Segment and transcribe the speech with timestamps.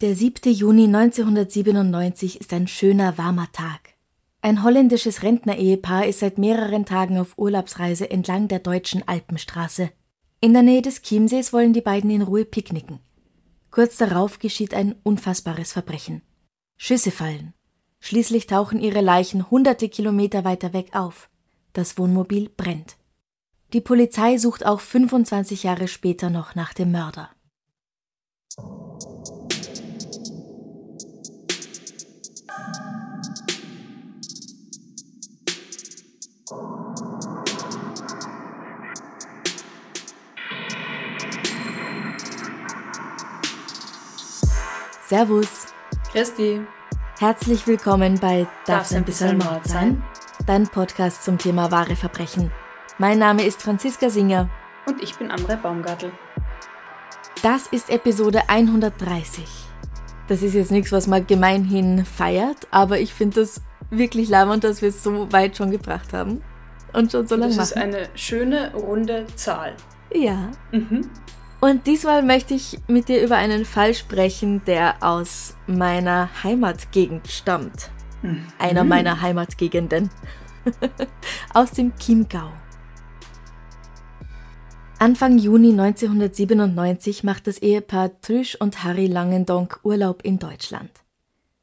[0.00, 0.52] Der 7.
[0.52, 3.94] Juni 1997 ist ein schöner, warmer Tag.
[4.40, 9.90] Ein holländisches Rentner-Ehepaar ist seit mehreren Tagen auf Urlaubsreise entlang der deutschen Alpenstraße.
[10.40, 13.00] In der Nähe des Chiemsees wollen die beiden in Ruhe picknicken.
[13.72, 16.22] Kurz darauf geschieht ein unfassbares Verbrechen.
[16.76, 17.52] Schüsse fallen.
[17.98, 21.28] Schließlich tauchen ihre Leichen hunderte Kilometer weiter weg auf.
[21.72, 22.98] Das Wohnmobil brennt.
[23.72, 27.30] Die Polizei sucht auch 25 Jahre später noch nach dem Mörder.
[45.08, 45.68] Servus.
[46.12, 46.60] Christi.
[47.18, 50.02] Herzlich willkommen bei Darf's ein bisschen Mord sein?
[50.44, 52.50] Dein Podcast zum Thema wahre Verbrechen.
[52.98, 54.50] Mein Name ist Franziska Singer.
[54.84, 56.12] Und ich bin Amre Baumgartel.
[57.42, 59.46] Das ist Episode 130.
[60.26, 64.82] Das ist jetzt nichts, was man gemeinhin feiert, aber ich finde das wirklich leibend, dass
[64.82, 66.42] wir es so weit schon gebracht haben.
[66.92, 67.60] Und schon so lange machen.
[67.60, 69.74] Das ist eine schöne, runde Zahl.
[70.12, 70.50] Ja.
[70.70, 71.08] Mhm.
[71.60, 77.90] Und diesmal möchte ich mit dir über einen Fall sprechen, der aus meiner Heimatgegend stammt.
[78.22, 78.44] Mhm.
[78.58, 80.10] Einer meiner Heimatgegenden.
[81.54, 82.52] aus dem Chiemgau.
[85.00, 90.90] Anfang Juni 1997 macht das Ehepaar Trüsch und Harry Langendonk Urlaub in Deutschland.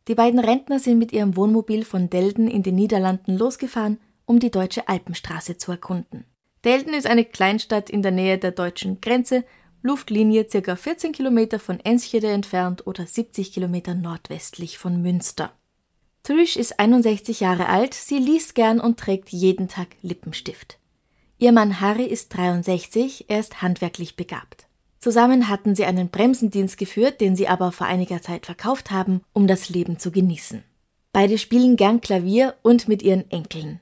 [0.08, 4.52] Die beiden Rentner sind mit ihrem Wohnmobil von Delden in den Niederlanden losgefahren, um die
[4.52, 6.26] deutsche Alpenstraße zu erkunden.
[6.64, 9.44] Delden ist eine Kleinstadt in der Nähe der deutschen Grenze
[9.86, 10.76] Luftlinie ca.
[10.76, 15.52] 14 Kilometer von Enschede entfernt oder 70 Kilometer nordwestlich von Münster.
[16.24, 20.80] Trish ist 61 Jahre alt, sie liest gern und trägt jeden Tag Lippenstift.
[21.38, 24.66] Ihr Mann Harry ist 63, er ist handwerklich begabt.
[24.98, 29.46] Zusammen hatten sie einen Bremsendienst geführt, den sie aber vor einiger Zeit verkauft haben, um
[29.46, 30.64] das Leben zu genießen.
[31.14, 33.82] Beide spielen gern Klavier und mit ihren Enkeln.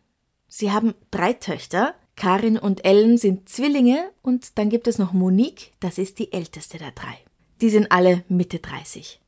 [0.50, 5.74] Sie haben drei Töchter, Karin und Ellen sind Zwillinge und dann gibt es noch Monique,
[5.80, 7.18] das ist die älteste der drei.
[7.62, 9.20] Die sind alle Mitte 30.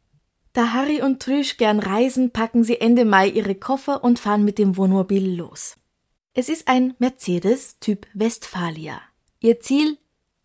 [0.53, 4.57] Da Harry und Trish gern reisen, packen sie Ende Mai ihre Koffer und fahren mit
[4.57, 5.77] dem Wohnmobil los.
[6.33, 9.01] Es ist ein Mercedes Typ Westfalia.
[9.41, 9.97] Ihr Ziel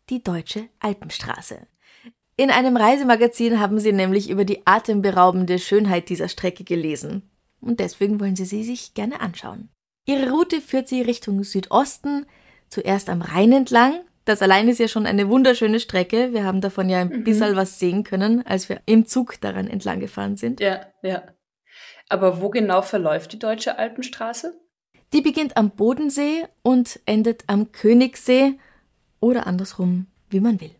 [0.09, 1.67] die deutsche Alpenstraße.
[2.37, 7.31] In einem Reisemagazin haben sie nämlich über die atemberaubende Schönheit dieser Strecke gelesen.
[7.61, 9.69] Und deswegen wollen sie sie sich gerne anschauen.
[10.07, 12.27] Ihre Route führt sie Richtung Südosten,
[12.69, 14.01] zuerst am Rhein entlang.
[14.25, 16.33] Das allein ist ja schon eine wunderschöne Strecke.
[16.33, 17.25] Wir haben davon ja ein mhm.
[17.25, 20.61] bisschen was sehen können, als wir im Zug daran entlang gefahren sind.
[20.61, 21.23] Ja, ja.
[22.09, 24.59] Aber wo genau verläuft die deutsche Alpenstraße?
[25.13, 28.59] Die beginnt am Bodensee und endet am Königssee
[29.19, 30.75] oder andersrum, wie man will.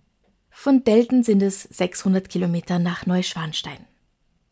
[0.51, 3.87] Von Delten sind es 600 Kilometer nach Neuschwanstein.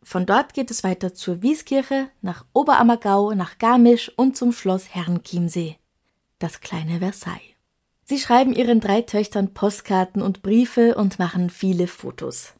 [0.09, 5.77] Von dort geht es weiter zur Wieskirche, nach Oberammergau, nach Garmisch und zum Schloss Herrenchiemsee,
[6.39, 7.53] das kleine Versailles.
[8.05, 12.55] Sie schreiben ihren drei Töchtern Postkarten und Briefe und machen viele Fotos.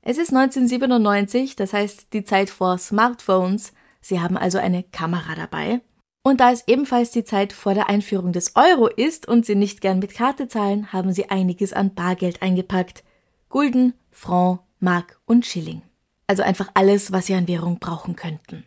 [0.00, 3.74] Es ist 1997, das heißt die Zeit vor Smartphones.
[4.00, 5.82] Sie haben also eine Kamera dabei.
[6.22, 9.82] Und da es ebenfalls die Zeit vor der Einführung des Euro ist und sie nicht
[9.82, 13.04] gern mit Karte zahlen, haben sie einiges an Bargeld eingepackt.
[13.50, 15.82] Gulden, Franc, Mark und Schilling
[16.28, 18.64] also einfach alles, was sie an Währung brauchen könnten.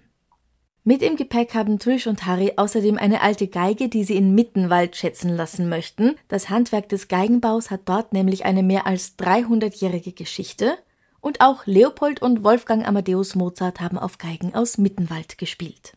[0.84, 4.96] Mit im Gepäck haben Trish und Harry außerdem eine alte Geige, die sie in Mittenwald
[4.96, 6.16] schätzen lassen möchten.
[6.28, 10.78] Das Handwerk des Geigenbaus hat dort nämlich eine mehr als 300-jährige Geschichte.
[11.20, 15.94] Und auch Leopold und Wolfgang Amadeus Mozart haben auf Geigen aus Mittenwald gespielt.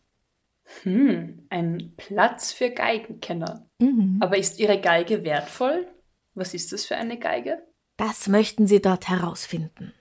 [0.83, 3.67] Hm, ein Platz für Geigenkenner.
[3.79, 4.17] Mhm.
[4.19, 5.87] Aber ist Ihre Geige wertvoll?
[6.35, 7.63] Was ist das für eine Geige?
[7.97, 9.93] Das möchten Sie dort herausfinden.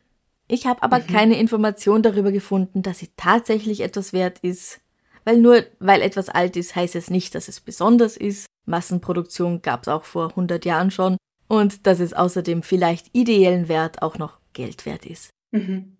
[0.46, 1.06] Ich habe aber mhm.
[1.06, 4.80] keine Information darüber gefunden, dass sie tatsächlich etwas wert ist.
[5.24, 8.46] Weil nur weil etwas alt ist, heißt es nicht, dass es besonders ist.
[8.66, 11.16] Massenproduktion gab es auch vor 100 Jahren schon.
[11.48, 15.30] Und dass es außerdem vielleicht ideellen Wert auch noch Geld wert ist.
[15.50, 15.96] Mhm.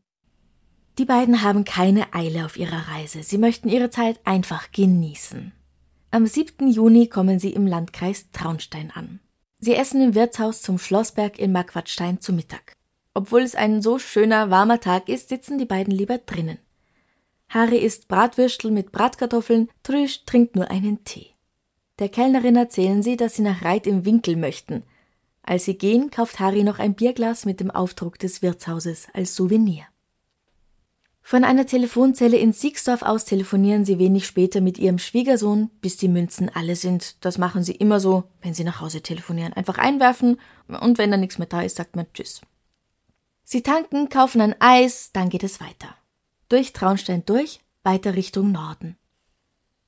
[0.99, 3.23] Die beiden haben keine Eile auf ihrer Reise.
[3.23, 5.53] Sie möchten ihre Zeit einfach genießen.
[6.13, 6.69] Am 7.
[6.69, 9.19] Juni kommen sie im Landkreis Traunstein an.
[9.59, 12.75] Sie essen im Wirtshaus zum Schlossberg in Marquardstein zu Mittag.
[13.15, 16.59] Obwohl es ein so schöner, warmer Tag ist, sitzen die beiden lieber drinnen.
[17.49, 21.31] Harry isst Bratwürstel mit Bratkartoffeln, Trüsch trinkt nur einen Tee.
[22.01, 24.83] Der Kellnerin erzählen sie, dass sie nach Reit im Winkel möchten.
[25.45, 29.85] Als sie gehen, kauft Harry noch ein Bierglas mit dem Aufdruck des Wirtshauses als Souvenir.
[31.23, 36.09] Von einer Telefonzelle in Siegsdorf aus telefonieren sie wenig später mit ihrem Schwiegersohn, bis die
[36.09, 37.25] Münzen alle sind.
[37.25, 39.53] Das machen sie immer so, wenn sie nach Hause telefonieren.
[39.53, 40.39] Einfach einwerfen
[40.69, 42.43] und wenn da nichts mehr da ist, sagt man Tschüss.
[43.55, 45.95] Sie tanken, kaufen ein Eis, dann geht es weiter.
[46.49, 48.97] Durch Traunstein durch, weiter Richtung Norden.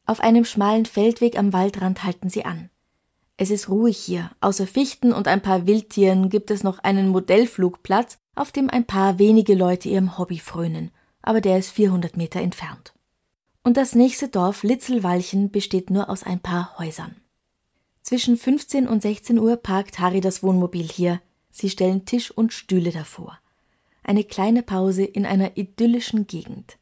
[0.05, 2.71] Auf einem schmalen Feldweg am Waldrand halten sie an.
[3.37, 4.31] Es ist ruhig hier.
[4.41, 9.19] Außer Fichten und ein paar Wildtieren gibt es noch einen Modellflugplatz, auf dem ein paar
[9.19, 12.95] wenige Leute ihrem Hobby frönen, aber der ist 400 Meter entfernt.
[13.65, 17.17] Und das nächste Dorf Litzelwalchen besteht nur aus ein paar Häusern.
[18.03, 21.21] Zwischen 15 und 16 Uhr parkt Harry das Wohnmobil hier.
[21.51, 23.41] Sie stellen Tisch und Stühle davor.
[24.07, 26.79] Eine kleine Pause in einer idyllischen Gegend.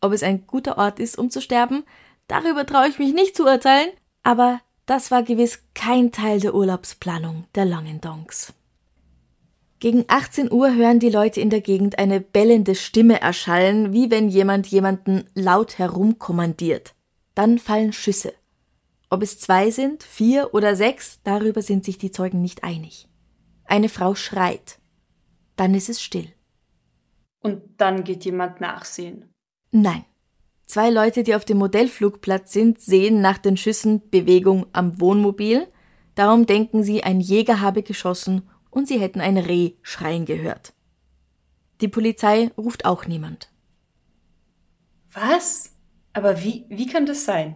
[0.00, 1.82] Ob es ein guter Ort ist, um zu sterben,
[2.28, 3.90] darüber traue ich mich nicht zu urteilen,
[4.22, 8.54] aber das war gewiss kein Teil der Urlaubsplanung der Langendonks.
[9.80, 14.28] Gegen 18 Uhr hören die Leute in der Gegend eine bellende Stimme erschallen, wie wenn
[14.28, 16.94] jemand jemanden laut herumkommandiert.
[17.34, 18.32] Dann fallen Schüsse.
[19.10, 23.08] Ob es zwei sind, vier oder sechs, darüber sind sich die Zeugen nicht einig.
[23.64, 24.78] Eine Frau schreit.
[25.56, 26.35] Dann ist es still.
[27.46, 29.32] Und dann geht jemand nachsehen.
[29.70, 30.04] Nein.
[30.66, 35.68] Zwei Leute, die auf dem Modellflugplatz sind, sehen nach den Schüssen Bewegung am Wohnmobil.
[36.16, 40.72] Darum denken sie, ein Jäger habe geschossen und sie hätten ein Reh schreien gehört.
[41.80, 43.48] Die Polizei ruft auch niemand.
[45.12, 45.70] Was?
[46.14, 47.54] Aber wie, wie kann das sein?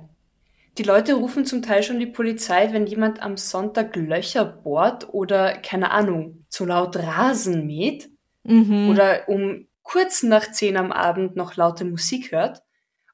[0.78, 5.58] Die Leute rufen zum Teil schon die Polizei, wenn jemand am Sonntag Löcher bohrt oder,
[5.58, 8.08] keine Ahnung, zu laut Rasen mäht
[8.44, 8.88] mhm.
[8.88, 12.62] oder um kurz nach zehn am Abend noch laute Musik hört.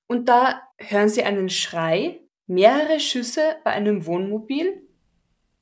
[0.06, 4.82] Und da hören sie einen Schrei, mehrere Schüsse bei einem Wohnmobil.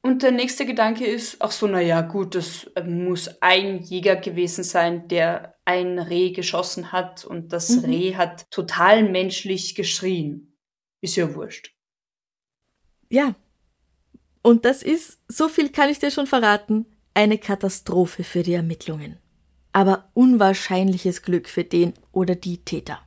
[0.03, 4.17] Und der nächste Gedanke ist, ach so, na ja, gut, das äh, muss ein Jäger
[4.17, 7.85] gewesen sein, der ein Reh geschossen hat und das mhm.
[7.85, 10.59] Reh hat total menschlich geschrien.
[11.01, 11.75] Ist ja wurscht.
[13.09, 13.37] Ja.
[14.43, 19.19] Und das ist, so viel kann ich dir schon verraten, eine Katastrophe für die Ermittlungen.
[19.75, 23.01] Aber unwahrscheinliches Glück für den oder die Täter.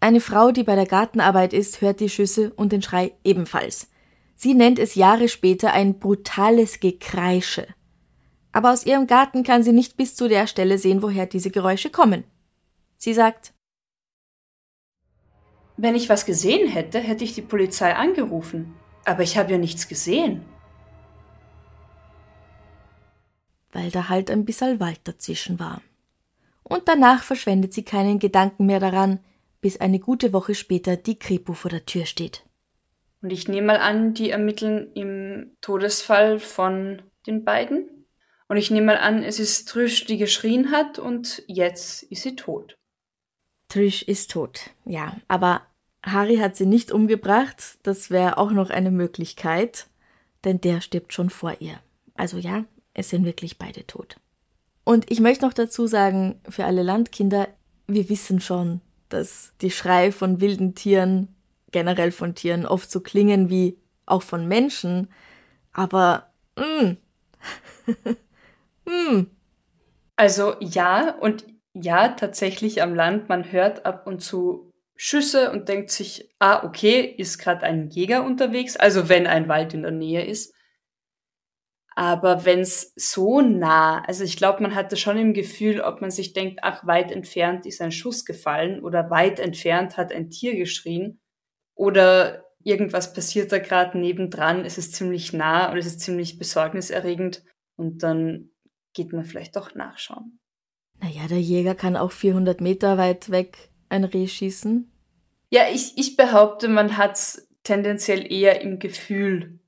[0.00, 3.88] Eine Frau, die bei der Gartenarbeit ist, hört die Schüsse und den Schrei ebenfalls.
[4.34, 7.68] Sie nennt es Jahre später ein brutales Gekreische.
[8.50, 11.90] Aber aus ihrem Garten kann sie nicht bis zu der Stelle sehen, woher diese Geräusche
[11.90, 12.24] kommen.
[12.96, 13.52] Sie sagt,
[15.76, 18.74] wenn ich was gesehen hätte, hätte ich die Polizei angerufen.
[19.04, 20.42] Aber ich habe ja nichts gesehen.
[23.72, 25.82] Weil da halt ein bisschen Wald dazwischen war.
[26.62, 29.20] Und danach verschwendet sie keinen Gedanken mehr daran,
[29.60, 32.44] bis eine gute Woche später die Kripo vor der Tür steht.
[33.22, 38.06] Und ich nehme mal an, die ermitteln im Todesfall von den beiden.
[38.48, 42.34] Und ich nehme mal an, es ist Trish, die geschrien hat und jetzt ist sie
[42.34, 42.76] tot.
[43.68, 45.16] Trish ist tot, ja.
[45.28, 45.62] Aber
[46.02, 47.78] Harry hat sie nicht umgebracht.
[47.82, 49.86] Das wäre auch noch eine Möglichkeit,
[50.44, 51.78] denn der stirbt schon vor ihr.
[52.14, 52.64] Also ja,
[53.00, 54.16] es sind wirklich beide tot.
[54.84, 57.48] Und ich möchte noch dazu sagen, für alle Landkinder,
[57.86, 61.34] wir wissen schon, dass die Schrei von wilden Tieren,
[61.72, 65.08] generell von Tieren, oft so klingen wie auch von Menschen,
[65.72, 66.92] aber mm,
[68.84, 69.26] mm.
[70.16, 75.90] Also ja, und ja, tatsächlich am Land, man hört ab und zu Schüsse und denkt
[75.90, 80.26] sich, ah, okay, ist gerade ein Jäger unterwegs, also wenn ein Wald in der Nähe
[80.26, 80.52] ist.
[81.96, 86.10] Aber wenn es so nah, also ich glaube, man hatte schon im Gefühl, ob man
[86.10, 90.56] sich denkt, ach, weit entfernt ist ein Schuss gefallen oder weit entfernt hat ein Tier
[90.56, 91.20] geschrien
[91.74, 97.42] oder irgendwas passiert da gerade nebendran, es ist ziemlich nah und es ist ziemlich besorgniserregend
[97.76, 98.50] und dann
[98.92, 100.38] geht man vielleicht doch nachschauen.
[101.00, 104.92] Naja, der Jäger kann auch 400 Meter weit weg ein Reh schießen.
[105.50, 109.59] Ja, ich, ich behaupte, man hat tendenziell eher im Gefühl,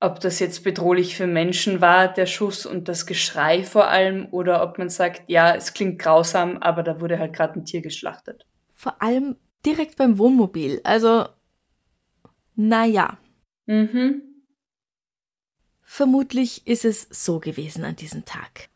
[0.00, 4.62] ob das jetzt bedrohlich für Menschen war, der Schuss und das Geschrei vor allem, oder
[4.62, 8.46] ob man sagt, ja, es klingt grausam, aber da wurde halt gerade ein Tier geschlachtet.
[8.74, 10.80] Vor allem direkt beim Wohnmobil.
[10.84, 11.26] Also,
[12.56, 13.18] naja.
[13.66, 14.22] Mhm.
[15.82, 18.70] Vermutlich ist es so gewesen an diesem Tag.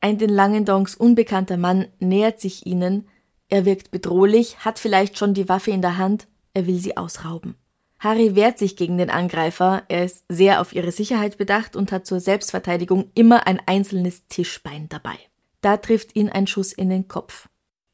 [0.00, 3.08] Ein den Langendongs unbekannter Mann nähert sich ihnen,
[3.48, 7.56] er wirkt bedrohlich, hat vielleicht schon die Waffe in der Hand, er will sie ausrauben.
[8.00, 12.06] Harry wehrt sich gegen den Angreifer, er ist sehr auf ihre Sicherheit bedacht und hat
[12.06, 15.18] zur Selbstverteidigung immer ein einzelnes Tischbein dabei.
[15.60, 17.46] Da trifft ihn ein Schuss in den Kopf.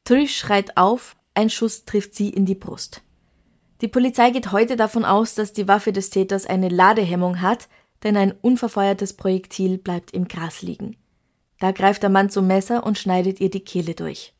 [0.04, 3.02] Trish schreit auf, ein Schuss trifft sie in die Brust.
[3.80, 7.68] Die Polizei geht heute davon aus, dass die Waffe des Täters eine Ladehemmung hat,
[8.04, 10.96] denn ein unverfeuertes Projektil bleibt im Gras liegen.
[11.58, 14.34] Da greift der Mann zum Messer und schneidet ihr die Kehle durch.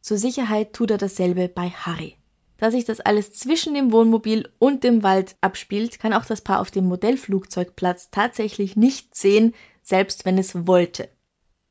[0.00, 2.16] Zur Sicherheit tut er dasselbe bei Harry.
[2.60, 6.60] Da sich das alles zwischen dem Wohnmobil und dem Wald abspielt, kann auch das Paar
[6.60, 11.08] auf dem Modellflugzeugplatz tatsächlich nicht sehen, selbst wenn es wollte.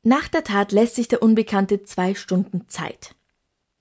[0.02, 3.14] Nach der Tat lässt sich der Unbekannte zwei Stunden Zeit.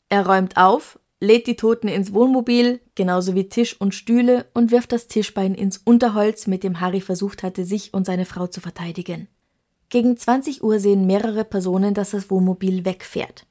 [0.07, 4.91] Er räumt auf, lädt die Toten ins Wohnmobil, genauso wie Tisch und Stühle, und wirft
[4.91, 9.27] das Tischbein ins Unterholz, mit dem Harry versucht hatte, sich und seine Frau zu verteidigen.
[9.89, 13.47] Gegen 20 Uhr sehen mehrere Personen, dass das Wohnmobil wegfährt.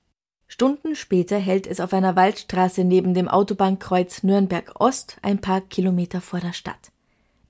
[0.48, 6.22] Stunden später hält es auf einer Waldstraße neben dem Autobahnkreuz Nürnberg Ost ein paar Kilometer
[6.22, 6.90] vor der Stadt.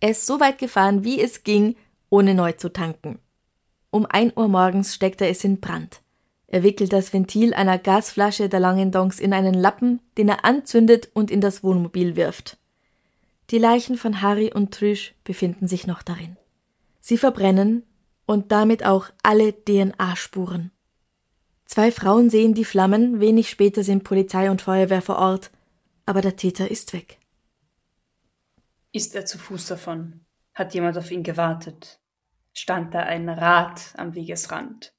[0.00, 1.76] Er ist so weit gefahren, wie es ging,
[2.11, 3.21] ohne neu zu tanken.
[3.90, 6.02] Um ein Uhr morgens steckt er es in Brand.
[6.49, 11.31] Er wickelt das Ventil einer Gasflasche der Langendongs in einen Lappen, den er anzündet und
[11.31, 12.59] in das Wohnmobil wirft.
[13.50, 16.37] Die Leichen von Harry und Trish befinden sich noch darin.
[17.00, 17.85] Sie verbrennen
[18.26, 20.73] und damit auch alle DNA-Spuren.
[21.69, 25.51] Zwei Frauen sehen die Flammen, wenig später sind Polizei und Feuerwehr vor Ort,
[26.07, 27.19] aber der Täter ist weg.
[28.91, 30.25] Ist er zu Fuß davon?
[30.55, 32.01] Hat jemand auf ihn gewartet?
[32.55, 34.95] Stand da ein Rad am Wegesrand?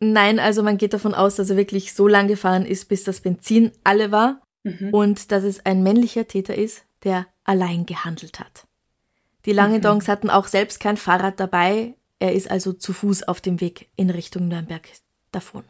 [0.00, 3.20] Nein, also man geht davon aus, dass er wirklich so lang gefahren ist, bis das
[3.20, 4.92] Benzin alle war mhm.
[4.92, 8.66] und dass es ein männlicher Täter ist, der allein gehandelt hat.
[9.46, 10.12] Die Langendongs mhm.
[10.12, 14.10] hatten auch selbst kein Fahrrad dabei, er ist also zu Fuß auf dem Weg in
[14.10, 14.88] Richtung Nürnberg
[15.32, 15.64] davon.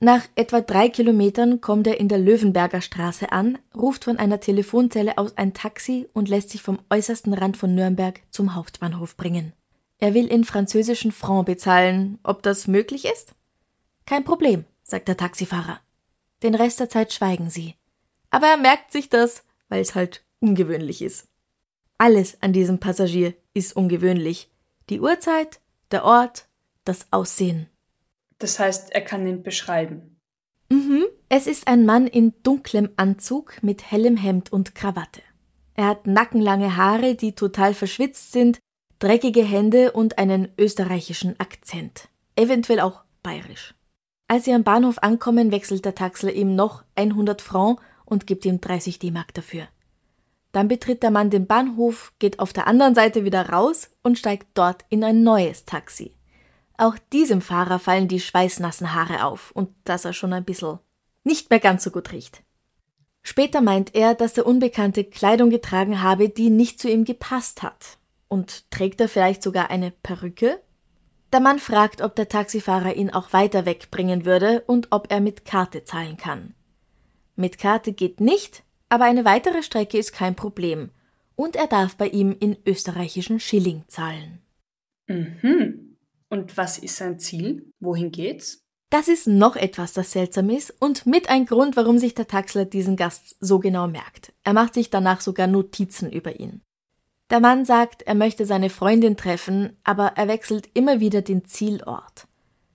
[0.00, 5.18] Nach etwa drei Kilometern kommt er in der Löwenberger Straße an, ruft von einer Telefonzelle
[5.18, 9.52] aus ein Taxi und lässt sich vom äußersten Rand von Nürnberg zum Hauptbahnhof bringen.
[9.98, 12.20] Er will in französischen Franc bezahlen.
[12.22, 13.34] Ob das möglich ist?
[14.06, 15.80] Kein Problem, sagt der Taxifahrer.
[16.44, 17.74] Den Rest der Zeit schweigen sie.
[18.30, 21.26] Aber er merkt sich das, weil es halt ungewöhnlich ist.
[21.98, 24.48] Alles an diesem Passagier ist ungewöhnlich.
[24.88, 25.58] Die Uhrzeit,
[25.90, 26.46] der Ort,
[26.84, 27.68] das Aussehen.
[28.38, 30.20] Das heißt, er kann ihn beschreiben.
[30.70, 31.04] Mhm.
[31.28, 35.22] Es ist ein Mann in dunklem Anzug mit hellem Hemd und Krawatte.
[35.74, 38.58] Er hat nackenlange Haare, die total verschwitzt sind,
[38.98, 42.08] dreckige Hände und einen österreichischen Akzent.
[42.36, 43.74] Eventuell auch bayerisch.
[44.28, 48.60] Als sie am Bahnhof ankommen, wechselt der Taxler ihm noch 100 Franc und gibt ihm
[48.60, 49.68] 30 D-Mark dafür.
[50.52, 54.48] Dann betritt der Mann den Bahnhof, geht auf der anderen Seite wieder raus und steigt
[54.54, 56.14] dort in ein neues Taxi.
[56.78, 60.78] Auch diesem Fahrer fallen die schweißnassen Haare auf und dass er schon ein bisschen
[61.24, 62.42] nicht mehr ganz so gut riecht.
[63.22, 67.98] Später meint er, dass der Unbekannte Kleidung getragen habe, die nicht zu ihm gepasst hat.
[68.28, 70.60] Und trägt er vielleicht sogar eine Perücke?
[71.32, 75.44] Der Mann fragt, ob der Taxifahrer ihn auch weiter wegbringen würde und ob er mit
[75.44, 76.54] Karte zahlen kann.
[77.36, 80.90] Mit Karte geht nicht, aber eine weitere Strecke ist kein Problem.
[81.34, 84.40] Und er darf bei ihm in österreichischen Schilling zahlen.
[85.06, 85.77] Mhm.
[86.28, 87.72] Und was ist sein Ziel?
[87.80, 88.64] Wohin geht's?
[88.90, 92.64] Das ist noch etwas, das seltsam ist und mit ein Grund, warum sich der Taxler
[92.64, 94.32] diesen Gast so genau merkt.
[94.44, 96.62] Er macht sich danach sogar Notizen über ihn.
[97.28, 102.26] Der Mann sagt, er möchte seine Freundin treffen, aber er wechselt immer wieder den Zielort.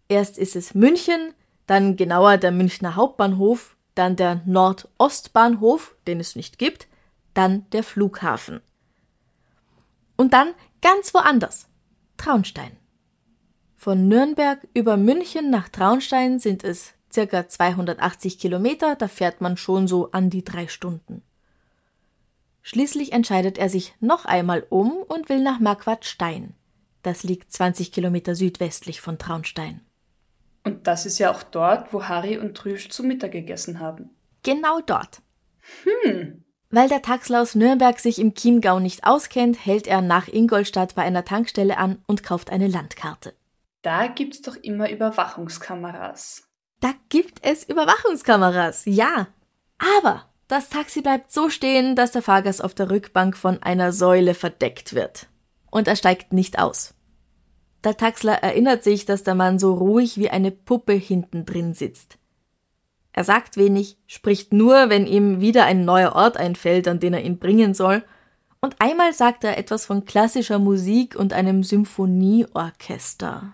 [0.08, 1.34] Erst ist es München,
[1.66, 6.88] dann genauer der Münchner Hauptbahnhof, dann der Nordostbahnhof, den es nicht gibt,
[7.34, 8.62] dann der Flughafen.
[10.16, 11.68] Und dann ganz woanders,
[12.18, 12.78] Traunstein.
[13.84, 19.90] Von Nürnberg über München nach Traunstein sind es circa 280 Kilometer, da fährt man schon
[19.90, 21.22] so an die drei Stunden.
[22.62, 26.54] Schließlich entscheidet er sich noch einmal um und will nach Marquardstein.
[27.02, 29.82] Das liegt 20 Kilometer südwestlich von Traunstein.
[30.64, 34.12] Und das ist ja auch dort, wo Harry und Trüsch zu Mittag gegessen haben.
[34.44, 35.22] Genau dort.
[35.84, 36.46] Hm.
[36.70, 41.02] Weil der Taxler aus Nürnberg sich im Chiemgau nicht auskennt, hält er nach Ingolstadt bei
[41.02, 43.34] einer Tankstelle an und kauft eine Landkarte.
[43.84, 46.48] Da gibt's doch immer Überwachungskameras.
[46.80, 49.28] Da gibt es Überwachungskameras, ja.
[49.78, 54.36] Aber das Taxi bleibt so stehen, dass der Fahrgast auf der Rückbank von einer Säule
[54.36, 55.28] verdeckt wird.
[55.70, 56.94] Und er steigt nicht aus.
[57.84, 62.18] Der Taxler erinnert sich, dass der Mann so ruhig wie eine Puppe hinten drin sitzt.
[63.12, 67.24] Er sagt wenig, spricht nur, wenn ihm wieder ein neuer Ort einfällt, an den er
[67.24, 68.04] ihn bringen soll,
[68.62, 73.54] und einmal sagt er etwas von klassischer Musik und einem Symphonieorchester.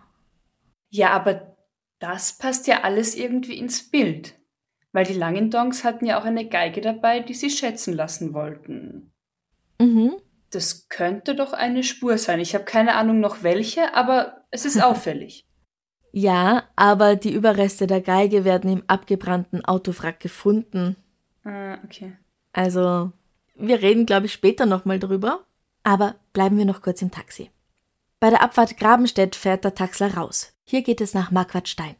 [0.89, 1.57] Ja, aber
[1.99, 4.35] das passt ja alles irgendwie ins Bild.
[4.91, 9.13] Weil die Langendongs hatten ja auch eine Geige dabei, die sie schätzen lassen wollten.
[9.79, 10.13] Mhm.
[10.49, 12.39] Das könnte doch eine Spur sein.
[12.39, 15.45] Ich habe keine Ahnung noch welche, aber es ist auffällig.
[16.11, 20.95] Ja, aber die Überreste der Geige werden im abgebrannten Autowrack gefunden.
[21.43, 22.17] Ah, okay.
[22.51, 23.11] Also,
[23.55, 25.45] wir reden, glaube ich, später nochmal drüber.
[25.83, 27.51] Aber bleiben wir noch kurz im Taxi.
[28.19, 30.53] Bei der Abfahrt Grabenstedt fährt der Taxler raus.
[30.65, 31.95] Hier geht es nach Marquardstein.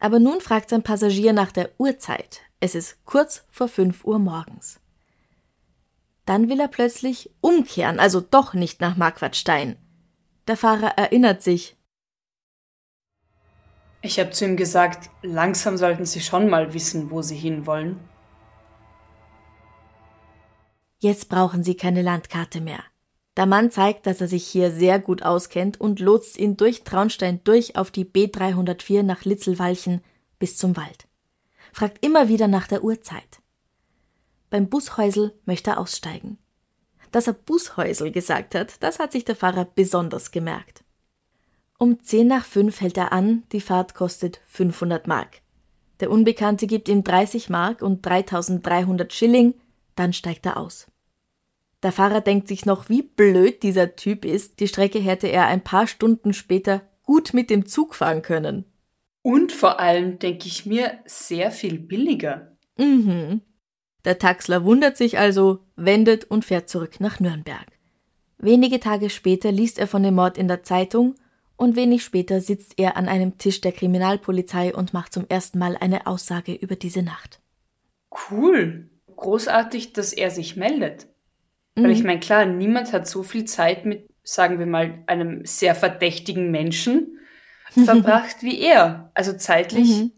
[0.00, 2.40] Aber nun fragt sein Passagier nach der Uhrzeit.
[2.58, 4.80] Es ist kurz vor 5 Uhr morgens.
[6.26, 9.76] Dann will er plötzlich umkehren, also doch nicht nach Marquardstein.
[10.48, 11.76] Der Fahrer erinnert sich.
[14.02, 18.00] Ich habe zu ihm gesagt, langsam sollten Sie schon mal wissen, wo Sie hinwollen.
[20.98, 22.82] Jetzt brauchen Sie keine Landkarte mehr.
[23.36, 27.40] Der Mann zeigt, dass er sich hier sehr gut auskennt und lotst ihn durch Traunstein
[27.44, 30.02] durch auf die B304 nach Litzelwalchen
[30.38, 31.08] bis zum Wald.
[31.72, 33.40] Fragt immer wieder nach der Uhrzeit.
[34.50, 36.38] Beim Bushäusel möchte er aussteigen.
[37.10, 40.84] Dass er Bushäusel gesagt hat, das hat sich der Fahrer besonders gemerkt.
[41.76, 45.40] Um zehn nach fünf hält er an, die Fahrt kostet 500 Mark.
[45.98, 49.54] Der Unbekannte gibt ihm 30 Mark und 3300 Schilling,
[49.96, 50.86] dann steigt er aus.
[51.84, 54.58] Der Fahrer denkt sich noch, wie blöd dieser Typ ist.
[54.58, 58.64] Die Strecke hätte er ein paar Stunden später gut mit dem Zug fahren können.
[59.20, 62.56] Und vor allem denke ich mir, sehr viel billiger.
[62.78, 63.42] Mhm.
[64.06, 67.66] Der Taxler wundert sich also, wendet und fährt zurück nach Nürnberg.
[68.38, 71.16] Wenige Tage später liest er von dem Mord in der Zeitung
[71.56, 75.76] und wenig später sitzt er an einem Tisch der Kriminalpolizei und macht zum ersten Mal
[75.78, 77.42] eine Aussage über diese Nacht.
[78.30, 78.88] Cool.
[79.16, 81.08] Großartig, dass er sich meldet.
[81.76, 82.06] Weil ich mhm.
[82.06, 87.18] meine, klar, niemand hat so viel Zeit mit, sagen wir mal, einem sehr verdächtigen Menschen
[87.84, 89.10] verbracht wie er.
[89.14, 90.12] Also zeitlich, mhm.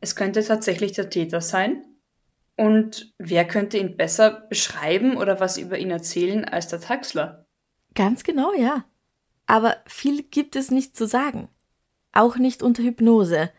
[0.00, 1.84] es könnte tatsächlich der Täter sein.
[2.56, 7.46] Und wer könnte ihn besser beschreiben oder was über ihn erzählen als der Taxler?
[7.94, 8.84] Ganz genau, ja.
[9.46, 11.48] Aber viel gibt es nicht zu sagen.
[12.12, 13.50] Auch nicht unter Hypnose.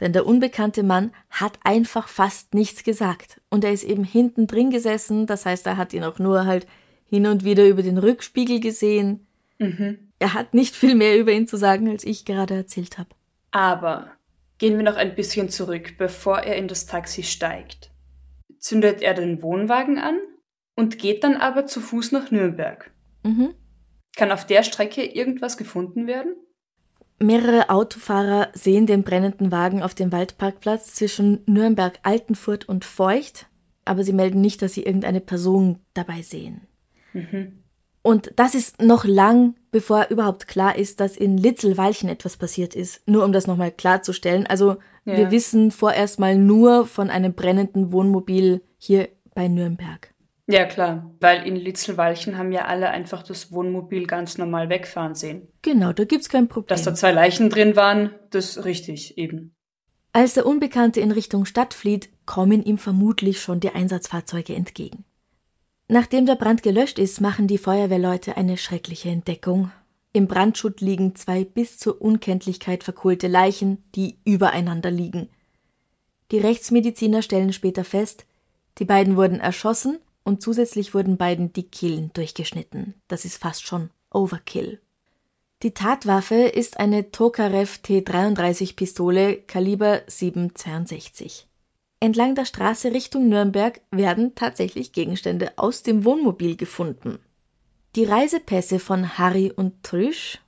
[0.00, 3.40] Denn der unbekannte Mann hat einfach fast nichts gesagt.
[3.50, 6.66] Und er ist eben hinten drin gesessen, das heißt, er hat ihn auch nur halt
[7.12, 9.26] hin und wieder über den Rückspiegel gesehen.
[9.58, 9.98] Mhm.
[10.18, 13.10] Er hat nicht viel mehr über ihn zu sagen, als ich gerade erzählt habe.
[13.50, 14.12] Aber
[14.56, 17.90] gehen wir noch ein bisschen zurück, bevor er in das Taxi steigt.
[18.58, 20.20] Zündet er den Wohnwagen an
[20.74, 22.90] und geht dann aber zu Fuß nach Nürnberg.
[23.24, 23.52] Mhm.
[24.16, 26.34] Kann auf der Strecke irgendwas gefunden werden?
[27.18, 33.48] Mehrere Autofahrer sehen den brennenden Wagen auf dem Waldparkplatz zwischen Nürnberg-Altenfurt und Feucht,
[33.84, 36.66] aber sie melden nicht, dass sie irgendeine Person dabei sehen.
[37.12, 37.62] Mhm.
[38.02, 43.00] Und das ist noch lang, bevor überhaupt klar ist, dass in Litzelwalchen etwas passiert ist.
[43.08, 44.46] Nur um das nochmal klarzustellen.
[44.46, 45.16] Also ja.
[45.16, 50.12] wir wissen vorerst mal nur von einem brennenden Wohnmobil hier bei Nürnberg.
[50.48, 55.48] Ja, klar, weil in Litzelwalchen haben ja alle einfach das Wohnmobil ganz normal wegfahren sehen.
[55.62, 56.68] Genau, da gibt's kein Problem.
[56.68, 59.54] Dass da zwei Leichen drin waren, das ist richtig, eben.
[60.12, 65.04] Als der Unbekannte in Richtung Stadt flieht, kommen ihm vermutlich schon die Einsatzfahrzeuge entgegen.
[65.92, 69.70] Nachdem der Brand gelöscht ist, machen die Feuerwehrleute eine schreckliche Entdeckung.
[70.14, 75.28] Im Brandschutt liegen zwei bis zur Unkenntlichkeit verkohlte Leichen, die übereinander liegen.
[76.30, 78.24] Die Rechtsmediziner stellen später fest,
[78.78, 82.94] die beiden wurden erschossen und zusätzlich wurden beiden die Kehlen durchgeschnitten.
[83.06, 84.80] Das ist fast schon Overkill.
[85.62, 91.48] Die Tatwaffe ist eine Tokarev T33 Pistole Kaliber 762.
[92.02, 97.20] Entlang der Straße Richtung Nürnberg werden tatsächlich Gegenstände aus dem Wohnmobil gefunden.
[97.94, 100.40] Die Reisepässe von Harry und Trüsch,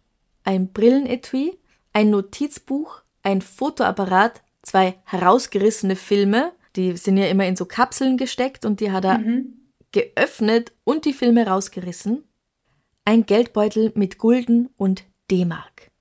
[0.43, 1.57] ein Brillenetui,
[1.93, 8.65] ein Notizbuch, ein Fotoapparat, zwei herausgerissene Filme, die sind ja immer in so Kapseln gesteckt
[8.65, 9.71] und die hat er mhm.
[9.93, 12.25] geöffnet und die Filme rausgerissen,
[13.05, 15.93] ein Geldbeutel mit Gulden und D-Mark.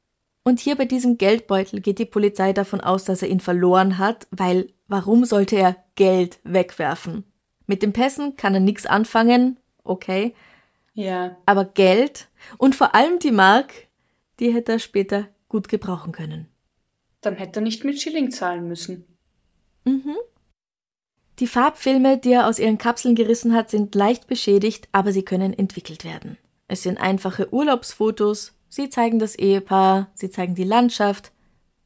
[0.44, 4.28] Und hier bei diesem Geldbeutel geht die Polizei davon aus, dass er ihn verloren hat,
[4.32, 7.24] weil warum sollte er Geld wegwerfen?
[7.66, 10.36] Mit den Pässen kann er nichts anfangen, okay.
[10.94, 11.36] Ja.
[11.48, 12.30] Aber Geld
[12.60, 13.88] und vor allem die Mark,
[14.40, 16.48] die hätte er später gut gebrauchen können.
[17.22, 19.06] Dann hätte er nicht mit Schilling zahlen müssen.
[19.84, 20.16] Mhm.
[21.40, 25.54] Die Farbfilme, die er aus ihren Kapseln gerissen hat, sind leicht beschädigt, aber sie können
[25.54, 26.38] entwickelt werden.
[26.68, 31.32] Es sind einfache Urlaubsfotos, Sie zeigen das Ehepaar, sie zeigen die Landschaft,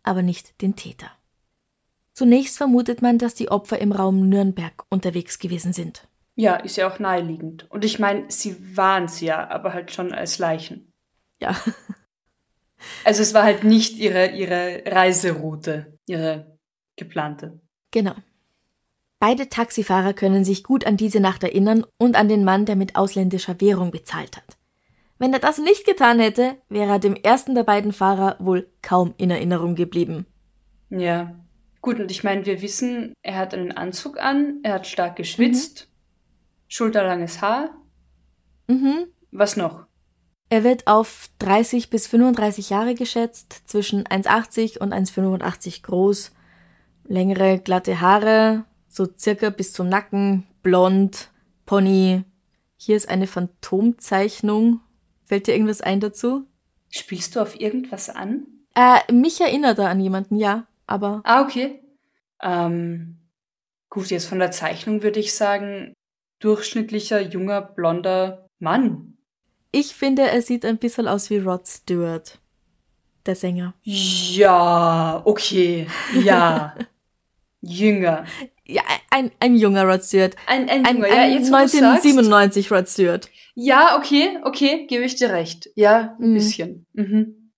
[0.04, 1.17] aber nicht den Täter.
[2.18, 6.08] Zunächst vermutet man, dass die Opfer im Raum Nürnberg unterwegs gewesen sind.
[6.34, 7.70] Ja, ist ja auch naheliegend.
[7.70, 10.92] Und ich meine, sie waren es ja, aber halt schon als Leichen.
[11.40, 11.56] Ja.
[13.04, 16.58] Also es war halt nicht ihre, ihre Reiseroute, ihre
[16.96, 17.60] geplante.
[17.90, 18.14] Genau.
[19.20, 22.96] Beide Taxifahrer können sich gut an diese Nacht erinnern und an den Mann, der mit
[22.96, 24.58] ausländischer Währung bezahlt hat.
[25.18, 29.16] Wenn er das nicht getan hätte, wäre er dem ersten der beiden Fahrer wohl kaum
[29.18, 30.28] in Erinnerung geblieben.
[30.92, 31.34] Ja.
[31.82, 35.88] Gut, und ich meine, wir wissen, er hat einen Anzug an, er hat stark geschwitzt,
[35.88, 35.94] mhm.
[36.68, 37.70] schulterlanges Haar.
[38.68, 39.08] Mhm.
[39.32, 39.86] Was noch?
[40.50, 46.32] Er wird auf 30 bis 35 Jahre geschätzt, zwischen 1,80 und 1,85 groß,
[47.06, 51.32] längere glatte Haare, so circa bis zum Nacken, blond,
[51.66, 52.24] Pony.
[52.78, 54.80] Hier ist eine Phantomzeichnung.
[55.26, 56.46] Fällt dir irgendwas ein dazu?
[56.90, 58.48] Spielst du auf irgendwas an?
[58.74, 61.22] Äh, mich erinnert er an jemanden, ja, aber.
[61.24, 61.84] Ah, okay.
[62.42, 63.18] Ähm,
[63.90, 65.94] gut, jetzt von der Zeichnung würde ich sagen,
[66.40, 69.18] durchschnittlicher, junger, blonder Mann.
[69.72, 72.40] Ich finde, er sieht ein bisschen aus wie Rod Stewart,
[73.26, 73.74] der Sänger.
[73.84, 75.88] Ja, okay,
[76.24, 76.76] ja.
[77.62, 78.26] Jünger.
[78.66, 80.36] Ja, ein, ein junger Rod Stewart.
[80.46, 83.30] Ein, ein, junger, ein, ein ja, jetzt, 1997 Rod Stewart.
[83.56, 85.70] Ja, okay, okay, gebe ich dir recht.
[85.76, 86.34] Ja, ein mhm.
[86.36, 86.86] bisschen.
[86.94, 87.52] Mhm.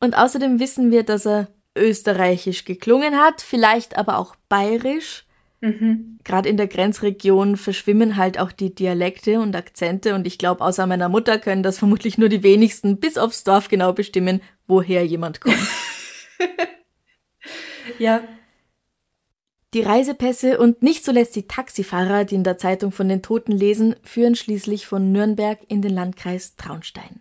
[0.00, 1.48] Und außerdem wissen wir, dass er
[1.80, 5.24] österreichisch geklungen hat, vielleicht aber auch bayerisch.
[5.60, 6.18] Mhm.
[6.24, 10.86] Gerade in der Grenzregion verschwimmen halt auch die Dialekte und Akzente und ich glaube, außer
[10.86, 15.40] meiner Mutter können das vermutlich nur die wenigsten bis aufs Dorf genau bestimmen, woher jemand
[15.40, 15.58] kommt.
[17.98, 18.22] ja.
[19.74, 23.94] Die Reisepässe und nicht zuletzt die Taxifahrer, die in der Zeitung von den Toten lesen,
[24.02, 27.20] führen schließlich von Nürnberg in den Landkreis Traunstein.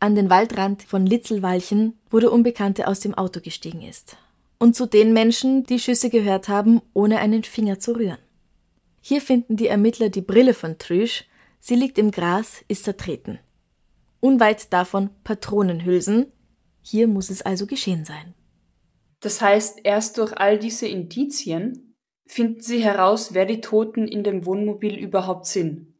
[0.00, 4.16] An den Waldrand von Litzelwalchen, wo der Unbekannte aus dem Auto gestiegen ist
[4.58, 8.18] und zu den Menschen, die Schüsse gehört haben, ohne einen Finger zu rühren.
[9.00, 11.24] Hier finden die Ermittler die Brille von Trüsch,
[11.60, 13.38] sie liegt im Gras, ist zertreten.
[14.20, 16.32] Unweit davon Patronenhülsen,
[16.82, 18.34] hier muss es also geschehen sein.
[19.20, 24.44] Das heißt, erst durch all diese Indizien finden sie heraus, wer die Toten in dem
[24.44, 25.94] Wohnmobil überhaupt sind.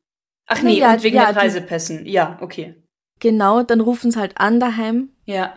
[0.47, 2.07] Ach nee, ja, und wegen ja, den Reisepässen.
[2.07, 2.75] Ja, okay.
[3.21, 5.11] Genau, dann rufen sie halt an daheim.
[5.25, 5.55] Ja.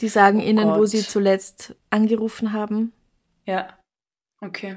[0.00, 0.78] Die sagen ihnen, Gott.
[0.78, 2.92] wo sie zuletzt angerufen haben.
[3.46, 3.68] Ja.
[4.40, 4.76] Okay.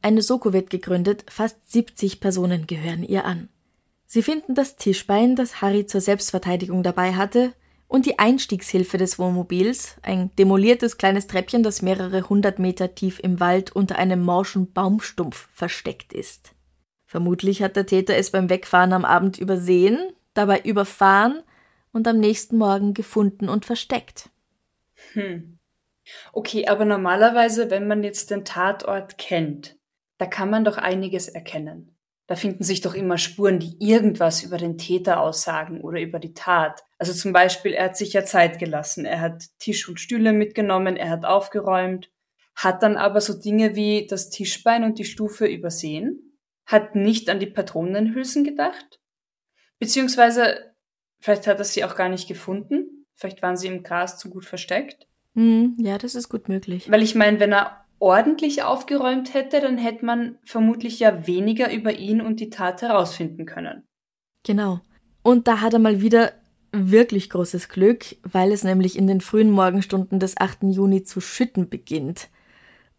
[0.00, 3.48] Eine Soko wird gegründet, fast 70 Personen gehören ihr an.
[4.06, 7.54] Sie finden das Tischbein, das Harry zur Selbstverteidigung dabei hatte,
[7.86, 13.38] und die Einstiegshilfe des Wohnmobils, ein demoliertes kleines Treppchen, das mehrere hundert Meter tief im
[13.38, 16.54] Wald unter einem morschen Baumstumpf versteckt ist.
[17.06, 19.98] Vermutlich hat der Täter es beim Wegfahren am Abend übersehen,
[20.34, 21.42] dabei überfahren
[21.92, 24.30] und am nächsten Morgen gefunden und versteckt.
[25.12, 25.58] Hm.
[26.32, 29.76] Okay, aber normalerweise, wenn man jetzt den Tatort kennt,
[30.18, 31.96] da kann man doch einiges erkennen.
[32.26, 36.34] Da finden sich doch immer Spuren, die irgendwas über den Täter aussagen oder über die
[36.34, 36.82] Tat.
[36.98, 40.96] Also zum Beispiel, er hat sich ja Zeit gelassen, er hat Tisch und Stühle mitgenommen,
[40.96, 42.10] er hat aufgeräumt,
[42.54, 47.40] hat dann aber so Dinge wie das Tischbein und die Stufe übersehen, hat nicht an
[47.40, 49.01] die Patronenhülsen gedacht,
[49.82, 50.72] beziehungsweise
[51.22, 53.06] Vielleicht hat er sie auch gar nicht gefunden.
[53.14, 55.06] Vielleicht waren sie im Gras zu gut versteckt.
[55.36, 56.90] Hm, ja, das ist gut möglich.
[56.90, 61.92] Weil ich meine, wenn er ordentlich aufgeräumt hätte, dann hätte man vermutlich ja weniger über
[61.92, 63.84] ihn und die Tat herausfinden können.
[64.42, 64.80] Genau.
[65.22, 66.32] Und da hat er mal wieder
[66.72, 70.64] wirklich großes Glück, weil es nämlich in den frühen Morgenstunden des 8.
[70.64, 72.30] Juni zu schütten beginnt.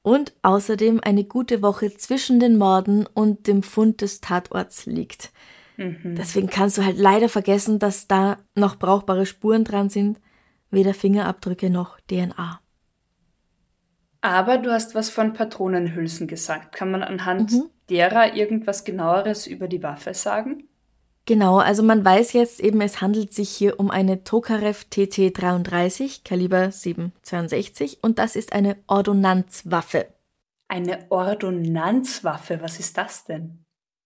[0.02, 5.34] Und außerdem eine gute Woche zwischen den Morden und dem Fund des Tatorts liegt.
[5.78, 6.16] Mhm.
[6.16, 10.20] Deswegen kannst du halt leider vergessen, dass da noch brauchbare Spuren dran sind,
[10.70, 12.60] weder Fingerabdrücke noch DNA.
[14.22, 16.74] Aber du hast was von Patronenhülsen gesagt.
[16.74, 17.70] Kann man anhand mhm.
[17.90, 20.64] derer irgendwas genaueres über die Waffe sagen?
[21.26, 26.24] Genau, also man weiß jetzt eben, es handelt sich hier um eine Tokarev TT 33,
[26.26, 30.08] Kaliber 762 und das ist eine Ordonnanzwaffe.
[30.68, 33.63] Eine Ordonnanzwaffe, was ist das denn?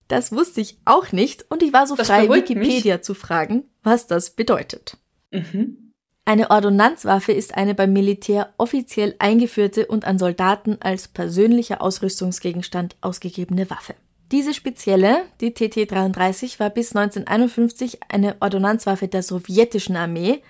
[0.08, 3.04] Das wusste ich auch nicht und ich war so das frei, Wikipedia mich.
[3.04, 4.96] zu fragen, was das bedeutet.
[5.30, 5.92] Mhm.
[6.24, 13.70] Eine Ordonnanzwaffe ist eine beim Militär offiziell eingeführte und an Soldaten als persönlicher Ausrüstungsgegenstand ausgegebene
[13.70, 13.94] Waffe.
[14.30, 20.42] Diese spezielle, die TT-33, war bis 1951 eine Ordonnanzwaffe der sowjetischen Armee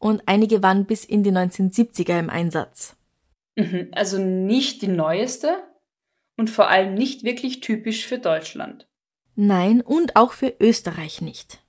[0.00, 2.96] und einige waren bis in die 1970er im Einsatz.
[3.54, 3.88] Mhm.
[3.92, 5.62] Also nicht die neueste
[6.36, 8.89] und vor allem nicht wirklich typisch für Deutschland.
[9.42, 11.62] Nein, und auch für Österreich nicht.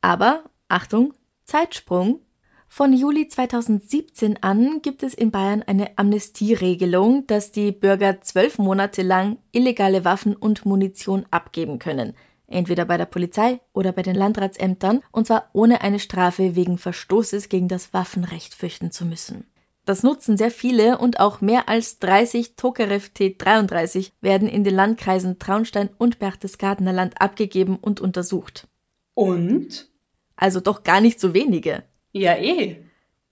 [0.00, 1.14] Aber, Achtung,
[1.44, 2.18] Zeitsprung.
[2.66, 9.02] Von Juli 2017 an gibt es in Bayern eine Amnestieregelung, dass die Bürger zwölf Monate
[9.02, 12.14] lang illegale Waffen und Munition abgeben können.
[12.48, 17.48] Entweder bei der Polizei oder bei den Landratsämtern, und zwar ohne eine Strafe wegen Verstoßes
[17.48, 19.46] gegen das Waffenrecht fürchten zu müssen.
[19.84, 25.40] Das nutzen sehr viele und auch mehr als 30 Tokarev T33 werden in den Landkreisen
[25.40, 28.68] Traunstein und Berchtesgadener Land abgegeben und untersucht.
[29.14, 29.90] Und?
[30.36, 31.82] Also doch gar nicht so wenige.
[32.12, 32.84] Ja, eh.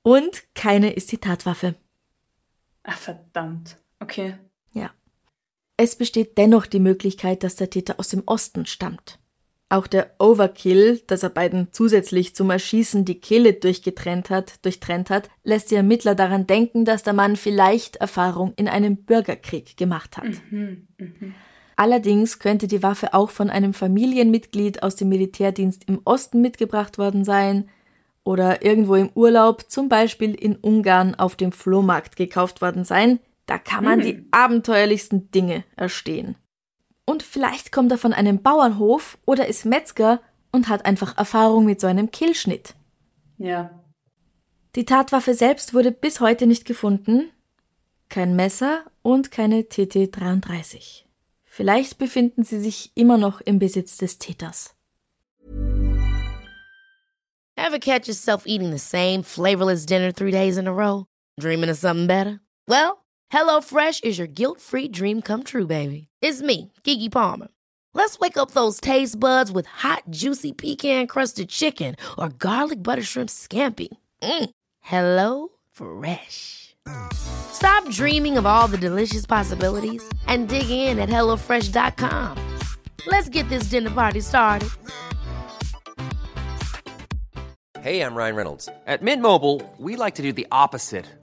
[0.02, 1.76] Und keine ist die Tatwaffe.
[2.82, 3.76] Ach, verdammt.
[4.00, 4.36] Okay.
[4.72, 4.90] Ja.
[5.76, 9.19] Es besteht dennoch die Möglichkeit, dass der Täter aus dem Osten stammt.
[9.72, 15.30] Auch der Overkill, dass er beiden zusätzlich zum Erschießen die Kehle durchgetrennt hat, durchtrennt hat,
[15.44, 20.42] lässt die Ermittler daran denken, dass der Mann vielleicht Erfahrung in einem Bürgerkrieg gemacht hat.
[20.50, 21.34] Mhm, mh.
[21.76, 27.24] Allerdings könnte die Waffe auch von einem Familienmitglied aus dem Militärdienst im Osten mitgebracht worden
[27.24, 27.70] sein
[28.24, 33.20] oder irgendwo im Urlaub, zum Beispiel in Ungarn auf dem Flohmarkt gekauft worden sein.
[33.46, 34.02] Da kann man mhm.
[34.02, 36.34] die abenteuerlichsten Dinge erstehen.
[37.10, 40.20] Und vielleicht kommt er von einem Bauernhof oder ist Metzger
[40.52, 42.76] und hat einfach Erfahrung mit so einem Killschnitt.
[43.36, 43.82] Ja.
[44.76, 47.32] Die Tatwaffe selbst wurde bis heute nicht gefunden.
[48.10, 51.02] Kein Messer und keine TT-33.
[51.42, 54.76] Vielleicht befinden sie sich immer noch im Besitz des Täters.
[57.56, 61.06] Ever catch yourself eating the same flavorless dinner three days in a row?
[61.40, 62.38] Dreaming of something better?
[62.68, 62.99] Well,
[63.32, 66.08] HelloFresh is your guilt-free dream come true, baby.
[66.20, 67.48] It's me, Kiki Palmer.
[67.94, 73.30] Let's wake up those taste buds with hot, juicy pecan-crusted chicken or garlic butter shrimp
[73.30, 73.88] scampi.
[74.22, 74.50] Mm.
[74.80, 76.76] Hello Fresh.
[77.12, 82.36] Stop dreaming of all the delicious possibilities and dig in at HelloFresh.com.
[83.06, 84.68] Let's get this dinner party started.
[87.80, 88.68] Hey, I'm Ryan Reynolds.
[88.86, 91.06] At Mint Mobile, we like to do the opposite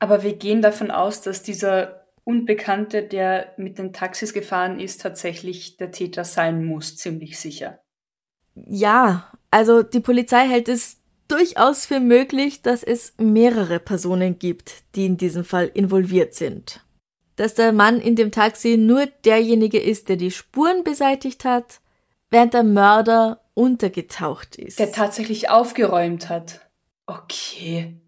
[0.00, 5.76] Aber wir gehen davon aus, dass dieser Unbekannte, der mit den Taxis gefahren ist, tatsächlich
[5.76, 7.80] der Täter sein muss, ziemlich sicher.
[8.54, 15.06] Ja, also die Polizei hält es durchaus für möglich, dass es mehrere Personen gibt, die
[15.06, 16.84] in diesem Fall involviert sind.
[17.36, 21.80] Dass der Mann in dem Taxi nur derjenige ist, der die Spuren beseitigt hat,
[22.30, 24.78] während der Mörder untergetaucht ist.
[24.78, 26.60] Der tatsächlich aufgeräumt hat.
[27.06, 27.99] Okay.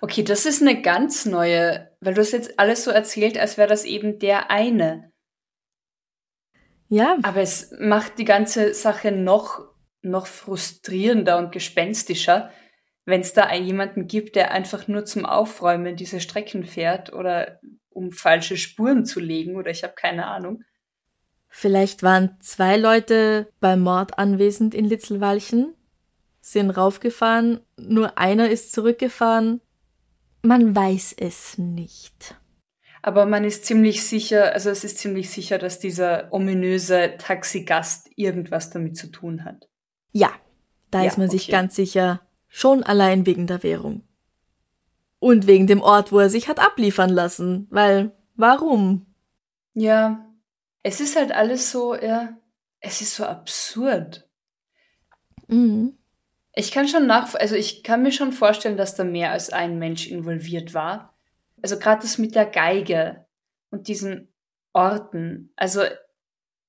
[0.00, 3.68] Okay, das ist eine ganz neue, weil du es jetzt alles so erzählt, als wäre
[3.68, 5.12] das eben der eine.
[6.88, 7.18] Ja.
[7.22, 9.60] Aber es macht die ganze Sache noch,
[10.02, 12.50] noch frustrierender und gespenstischer,
[13.04, 17.58] wenn es da jemanden gibt, der einfach nur zum Aufräumen diese Strecken fährt oder
[17.90, 20.62] um falsche Spuren zu legen oder ich habe keine Ahnung.
[21.48, 25.74] Vielleicht waren zwei Leute beim Mord anwesend in Litzelwalchen,
[26.40, 29.60] sind raufgefahren, nur einer ist zurückgefahren
[30.42, 32.36] man weiß es nicht.
[33.02, 38.70] Aber man ist ziemlich sicher, also es ist ziemlich sicher, dass dieser ominöse Taxigast irgendwas
[38.70, 39.68] damit zu tun hat.
[40.12, 40.32] Ja,
[40.90, 41.38] da ja, ist man okay.
[41.38, 44.02] sich ganz sicher, schon allein wegen der Währung.
[45.20, 49.06] Und wegen dem Ort, wo er sich hat abliefern lassen, weil warum?
[49.74, 50.26] Ja,
[50.82, 52.36] es ist halt alles so, ja,
[52.80, 54.28] es ist so absurd.
[55.48, 55.98] Mhm.
[56.58, 59.78] Ich kann schon nach, also ich kann mir schon vorstellen, dass da mehr als ein
[59.78, 61.16] Mensch involviert war.
[61.62, 63.26] Also gerade das mit der Geige
[63.70, 64.32] und diesen
[64.72, 65.52] Orten.
[65.54, 65.82] Also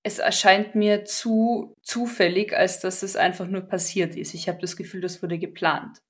[0.04, 4.36] es erscheint mir zu zufällig, als dass es einfach nur passiert ist.
[4.36, 6.04] Ich habe das Gefühl, das wurde geplant.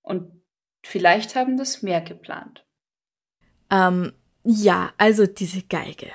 [0.00, 0.42] Und
[0.82, 2.64] vielleicht haben das mehr geplant.
[3.70, 6.10] Ähm, ja, also diese Geige.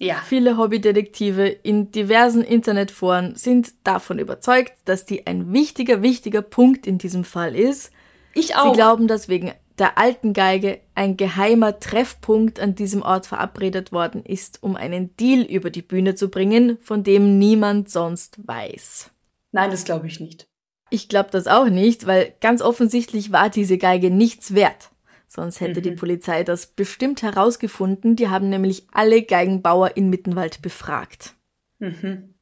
[0.00, 0.22] Ja.
[0.24, 6.98] Viele Hobbydetektive in diversen Internetforen sind davon überzeugt, dass die ein wichtiger, wichtiger Punkt in
[6.98, 7.90] diesem Fall ist.
[8.32, 8.70] Ich auch.
[8.70, 14.24] Sie glauben, dass wegen der alten Geige ein geheimer Treffpunkt an diesem Ort verabredet worden
[14.24, 19.10] ist, um einen Deal über die Bühne zu bringen, von dem niemand sonst weiß.
[19.52, 20.48] Nein, das glaube ich nicht.
[20.90, 24.90] Ich glaube das auch nicht, weil ganz offensichtlich war diese Geige nichts wert.
[25.28, 25.84] Sonst hätte mhm.
[25.84, 28.16] die Polizei das bestimmt herausgefunden.
[28.16, 31.34] Die haben nämlich alle Geigenbauer in Mittenwald befragt.
[31.78, 32.34] Mhm.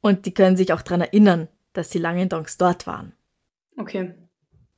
[0.00, 3.14] Und die können sich auch daran erinnern, dass die Langendonks dort waren.
[3.78, 4.12] Okay.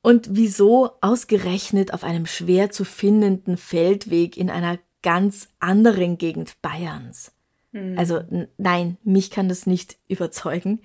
[0.01, 7.33] Und wieso ausgerechnet auf einem schwer zu findenden Feldweg in einer ganz anderen Gegend Bayerns?
[7.73, 7.99] Mhm.
[7.99, 8.21] Also
[8.57, 10.79] nein, mich kann das nicht überzeugen.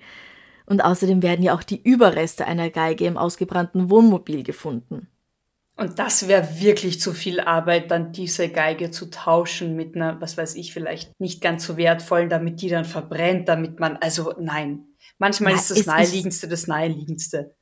[0.65, 5.07] Und außerdem werden ja auch die Überreste einer Geige im ausgebrannten Wohnmobil gefunden.
[5.75, 10.37] Und das wäre wirklich zu viel Arbeit, dann diese Geige zu tauschen mit einer, was
[10.37, 14.85] weiß ich, vielleicht nicht ganz so wertvollen, damit die dann verbrennt, damit man, also nein.
[15.17, 17.55] Manchmal Na, ist das Naheliegendste das Naheliegendste.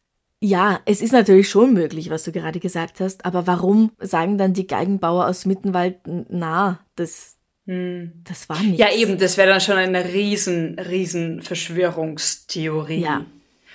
[0.43, 4.53] Ja, es ist natürlich schon möglich, was du gerade gesagt hast, aber warum sagen dann
[4.53, 8.23] die Geigenbauer aus Mittenwald, na, das, hm.
[8.23, 8.79] das war nicht.
[8.79, 13.01] Ja, eben, das wäre dann schon eine riesen, riesen Verschwörungstheorie.
[13.01, 13.25] Ja.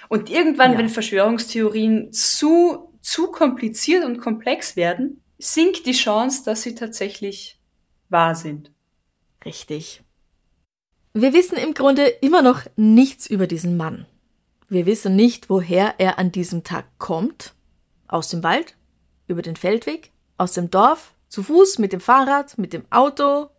[0.09, 0.79] Und irgendwann, ja.
[0.79, 7.61] wenn Verschwörungstheorien zu, zu kompliziert und komplex werden, sinkt die Chance, dass sie tatsächlich
[8.09, 8.73] wahr sind.
[9.45, 10.03] Richtig.
[11.15, 14.07] Wir wissen im Grunde immer noch nichts über diesen Mann.
[14.69, 17.55] Wir wissen nicht, woher er an diesem Tag kommt.
[18.09, 18.75] Aus dem Wald,
[19.29, 23.51] über den Feldweg, aus dem Dorf, zu Fuß, mit dem Fahrrad, mit dem Auto.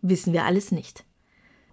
[0.00, 1.04] Wissen wir alles nicht.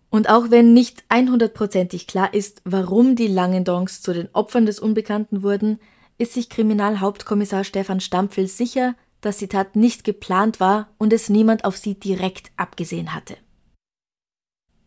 [0.10, 5.41] Und auch wenn nicht 100%ig klar ist, warum die Langendongs zu den Opfern des Unbekannten
[5.41, 5.80] wurden,
[6.17, 11.65] ist sich Kriminalhauptkommissar Stefan Stampfel sicher, dass die Tat nicht geplant war und es niemand
[11.65, 13.38] auf sie direkt abgesehen hatte.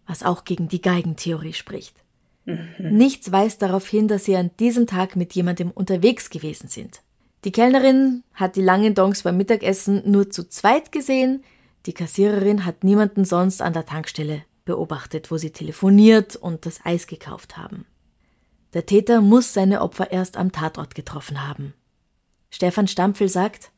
[0.07, 1.97] Was auch gegen die Geigentheorie spricht.
[2.45, 2.97] Mhm.
[2.97, 7.03] Nichts weist darauf hin, dass sie an diesem Tag mit jemandem unterwegs gewesen sind.
[7.45, 11.43] Die Kellnerin hat die langen Donks beim Mittagessen nur zu zweit gesehen,
[11.87, 17.07] die Kassiererin hat niemanden sonst an der Tankstelle beobachtet, wo sie telefoniert und das Eis
[17.07, 17.87] gekauft haben.
[18.73, 21.75] Der Täter muss seine Opfer erst am Tatort getroffen haben.
[22.51, 23.73] Stefan Stampfel sagt,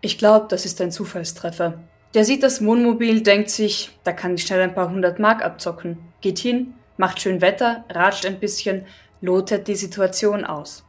[0.00, 1.80] Ich glaube, das ist ein Zufallstreffer.
[2.14, 5.98] Der sieht das Wohnmobil, denkt sich, da kann ich schnell ein paar hundert Mark abzocken,
[6.20, 8.86] geht hin, macht schön Wetter, ratscht ein bisschen,
[9.20, 10.84] lotet die Situation aus.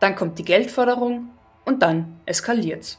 [0.00, 1.30] Dann kommt die Geldforderung
[1.64, 2.98] und dann eskaliert's.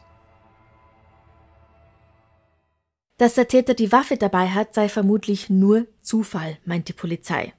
[3.18, 7.54] Dass der Täter die Waffe dabei hat, sei vermutlich nur Zufall, meint die Polizei.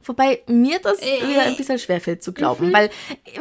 [0.00, 2.72] Wobei mir das äh, wieder ein bisschen schwerfällt zu glauben, mhm.
[2.72, 2.90] weil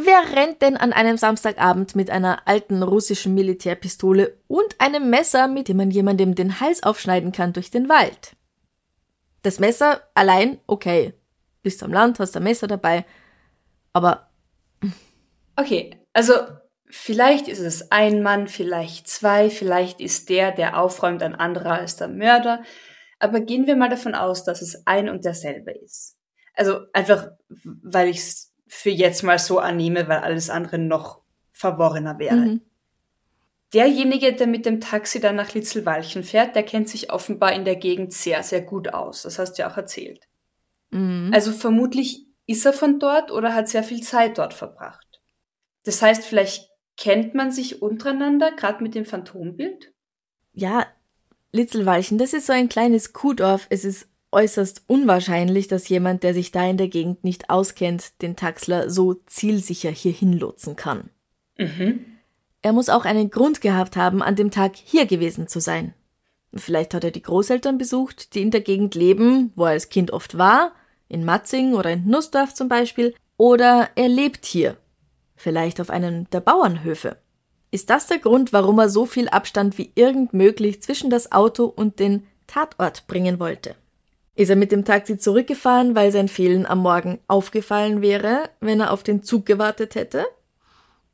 [0.02, 5.68] wer rennt denn an einem Samstagabend mit einer alten russischen Militärpistole und einem Messer, mit
[5.68, 8.36] dem man jemandem den Hals aufschneiden kann, durch den Wald?
[9.44, 11.14] Das Messer allein, okay.
[11.62, 13.06] Bist am Land, hast ein Messer dabei,
[13.94, 14.30] aber.
[15.56, 16.34] Okay, also
[16.90, 21.96] vielleicht ist es ein Mann, vielleicht zwei, vielleicht ist der, der aufräumt, ein anderer als
[21.96, 22.64] der Mörder.
[23.20, 26.17] Aber gehen wir mal davon aus, dass es ein und derselbe ist.
[26.58, 31.22] Also einfach, weil ich es für jetzt mal so annehme, weil alles andere noch
[31.54, 32.36] verworrener wäre.
[32.36, 32.62] Mhm.
[33.74, 37.76] Derjenige, der mit dem Taxi dann nach Litzelwalchen fährt, der kennt sich offenbar in der
[37.76, 39.24] Gegend sehr, sehr gut aus.
[39.24, 40.28] Das hast du ja auch erzählt.
[40.90, 41.32] Mhm.
[41.34, 45.22] Also vermutlich ist er von dort oder hat sehr viel Zeit dort verbracht.
[45.84, 49.94] Das heißt, vielleicht kennt man sich untereinander, gerade mit dem Phantombild?
[50.54, 50.88] Ja,
[51.52, 53.68] Litzelwalchen, das ist so ein kleines Kuhdorf.
[53.70, 58.36] Es ist äußerst unwahrscheinlich, dass jemand, der sich da in der Gegend nicht auskennt, den
[58.36, 61.10] Taxler so zielsicher hier hinlotsen kann.
[61.58, 62.06] Mhm.
[62.62, 65.94] Er muss auch einen Grund gehabt haben, an dem Tag hier gewesen zu sein.
[66.54, 70.12] Vielleicht hat er die Großeltern besucht, die in der Gegend leben, wo er als Kind
[70.12, 70.72] oft war,
[71.08, 74.78] in Matzing oder in Nussdorf zum Beispiel, oder er lebt hier,
[75.36, 77.18] vielleicht auf einem der Bauernhöfe.
[77.70, 81.66] Ist das der Grund, warum er so viel Abstand wie irgend möglich zwischen das Auto
[81.66, 83.76] und den Tatort bringen wollte?
[84.38, 88.92] Ist er mit dem Taxi zurückgefahren, weil sein Fehlen am Morgen aufgefallen wäre, wenn er
[88.92, 90.28] auf den Zug gewartet hätte?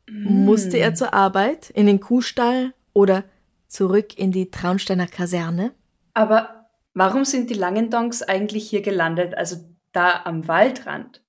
[0.10, 0.44] Mm.
[0.44, 3.24] Musste er zur Arbeit, in den Kuhstall oder
[3.70, 5.72] zurück in die Traunsteiner Kaserne?
[6.14, 9.56] Aber warum sind die Langendongs eigentlich hier gelandet, also
[9.94, 11.24] da am Waldrand?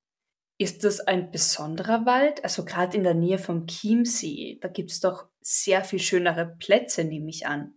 [0.59, 2.43] Ist das ein besonderer Wald?
[2.43, 7.31] Also gerade in der Nähe vom Chiemsee, da gibt's doch sehr viel schönere Plätze, nehme
[7.31, 7.75] ich an.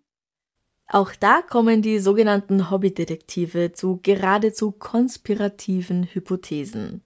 [0.88, 7.04] Auch da kommen die sogenannten Hobbydetektive zu geradezu konspirativen Hypothesen.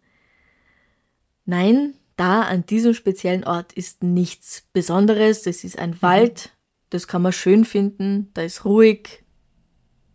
[1.45, 5.47] Nein, da an diesem speziellen Ort ist nichts Besonderes.
[5.47, 6.01] Es ist ein mhm.
[6.01, 6.51] Wald,
[6.91, 9.23] das kann man schön finden, da ist ruhig,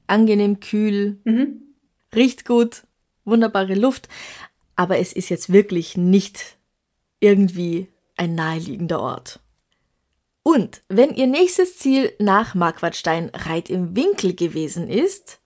[0.06, 1.62] angenehm kühl, mhm.
[2.14, 2.84] riecht gut,
[3.24, 4.08] wunderbare Luft,
[4.76, 6.56] aber es ist jetzt wirklich nicht
[7.18, 9.40] irgendwie ein naheliegender Ort.
[10.46, 15.40] Und wenn Ihr nächstes Ziel nach Marquardstein Reit im Winkel gewesen ist,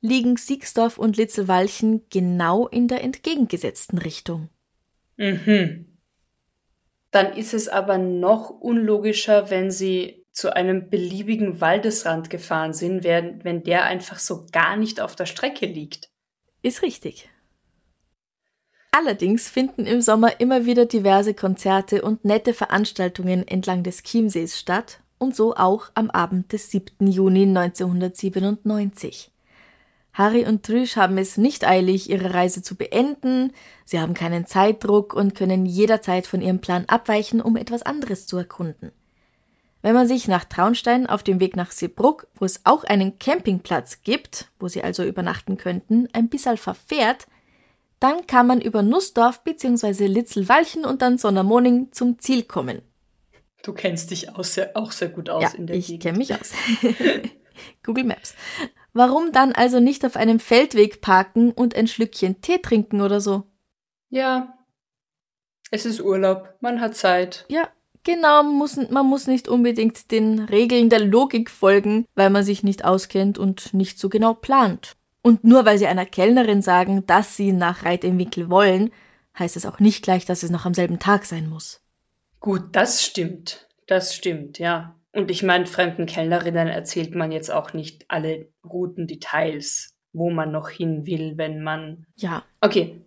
[0.00, 4.48] liegen Siegsdorf und Litzelwalchen genau in der entgegengesetzten Richtung.
[5.18, 5.98] Mhm.
[7.10, 13.62] Dann ist es aber noch unlogischer, wenn Sie zu einem beliebigen Waldesrand gefahren sind, wenn
[13.64, 16.08] der einfach so gar nicht auf der Strecke liegt.
[16.62, 17.28] Ist richtig.
[18.94, 25.00] Allerdings finden im Sommer immer wieder diverse Konzerte und nette Veranstaltungen entlang des Chiemsees statt
[25.16, 27.06] und so auch am Abend des 7.
[27.06, 29.30] Juni 1997.
[30.12, 33.54] Harry und Trüsch haben es nicht eilig, ihre Reise zu beenden,
[33.86, 38.36] sie haben keinen Zeitdruck und können jederzeit von ihrem Plan abweichen, um etwas anderes zu
[38.36, 38.92] erkunden.
[39.80, 44.02] Wenn man sich nach Traunstein auf dem Weg nach Seebrugg, wo es auch einen Campingplatz
[44.02, 47.26] gibt, wo sie also übernachten könnten, ein bisschen verfährt,
[48.02, 50.08] Dann kann man über Nussdorf bzw.
[50.08, 52.82] Litzelwalchen und dann Sondermoning zum Ziel kommen.
[53.62, 56.02] Du kennst dich auch sehr, auch sehr gut aus ja, in der ich Gegend.
[56.02, 56.50] kenne mich aus.
[57.84, 58.34] Google Maps.
[58.92, 63.44] Warum dann also nicht auf einem Feldweg parken und ein Schlückchen Tee trinken oder so?
[64.10, 64.58] Ja,
[65.70, 67.46] es ist Urlaub, man hat Zeit.
[67.48, 67.68] Ja,
[68.02, 72.64] genau, man muss, man muss nicht unbedingt den Regeln der Logik folgen, weil man sich
[72.64, 74.96] nicht auskennt und nicht so genau plant.
[75.22, 78.90] Und nur weil sie einer Kellnerin sagen, dass sie nach Reit im Winkel wollen,
[79.38, 81.80] heißt es auch nicht gleich, dass es noch am selben Tag sein muss.
[82.40, 83.68] Gut, das stimmt.
[83.86, 84.96] Das stimmt, ja.
[85.12, 90.50] Und ich meine, fremden Kellnerinnen erzählt man jetzt auch nicht alle guten Details, wo man
[90.50, 92.06] noch hin will, wenn man.
[92.16, 92.44] Ja.
[92.60, 93.00] Okay.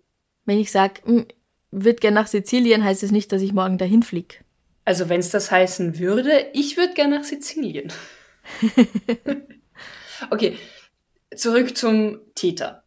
[0.45, 1.25] Wenn ich sage, hm,
[1.71, 4.35] würde gern nach Sizilien, heißt es nicht, dass ich morgen dahin fliege.
[4.85, 7.91] Also wenn es das heißen würde, ich würde gern nach Sizilien.
[10.29, 10.57] okay,
[11.35, 12.83] zurück zum Täter.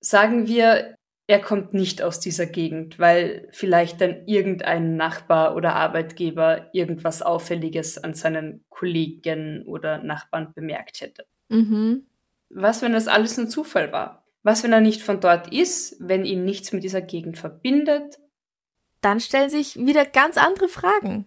[0.00, 6.68] Sagen wir, er kommt nicht aus dieser Gegend, weil vielleicht dann irgendein Nachbar oder Arbeitgeber
[6.72, 11.26] irgendwas Auffälliges an seinen Kollegen oder Nachbarn bemerkt hätte.
[11.48, 12.06] Mhm.
[12.50, 14.26] Was, wenn das alles nur Zufall war?
[14.42, 18.18] Was, wenn er nicht von dort ist, wenn ihn nichts mit dieser Gegend verbindet?
[19.00, 21.24] Dann stellen sich wieder ganz andere Fragen.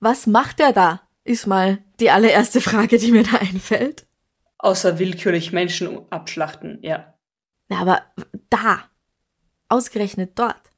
[0.00, 1.02] Was macht er da?
[1.24, 4.06] Ist mal die allererste Frage, die mir da einfällt.
[4.58, 7.14] Außer willkürlich Menschen abschlachten, ja.
[7.68, 8.02] Na, aber
[8.50, 8.84] da.
[9.68, 10.70] Ausgerechnet dort.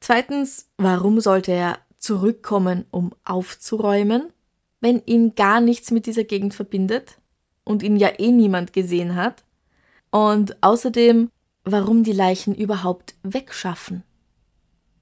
[0.00, 4.32] Zweitens, warum sollte er zurückkommen, um aufzuräumen,
[4.80, 7.18] wenn ihn gar nichts mit dieser Gegend verbindet
[7.64, 9.44] und ihn ja eh niemand gesehen hat?
[10.10, 11.30] Und außerdem,
[11.64, 14.02] warum die Leichen überhaupt wegschaffen?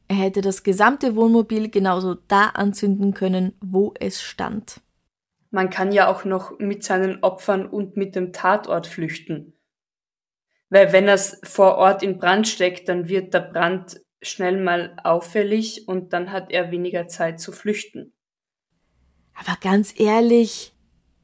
[0.07, 4.81] Er hätte das gesamte Wohnmobil genauso da anzünden können, wo es stand.
[5.51, 9.55] Man kann ja auch noch mit seinen Opfern und mit dem Tatort flüchten.
[10.69, 15.89] Weil wenn es vor Ort in Brand steckt, dann wird der Brand schnell mal auffällig
[15.89, 18.13] und dann hat er weniger Zeit zu flüchten.
[19.35, 20.75] Aber ganz ehrlich,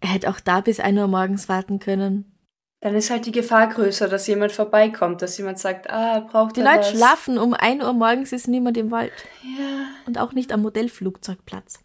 [0.01, 2.33] er hätte auch da bis 1 Uhr morgens warten können.
[2.81, 6.61] Dann ist halt die Gefahr größer, dass jemand vorbeikommt, dass jemand sagt, ah, braucht Die
[6.61, 6.91] er Leute was?
[6.91, 9.12] schlafen, um 1 Uhr morgens ist niemand im Wald.
[9.43, 9.87] Ja.
[10.07, 11.81] Und auch nicht am Modellflugzeugplatz.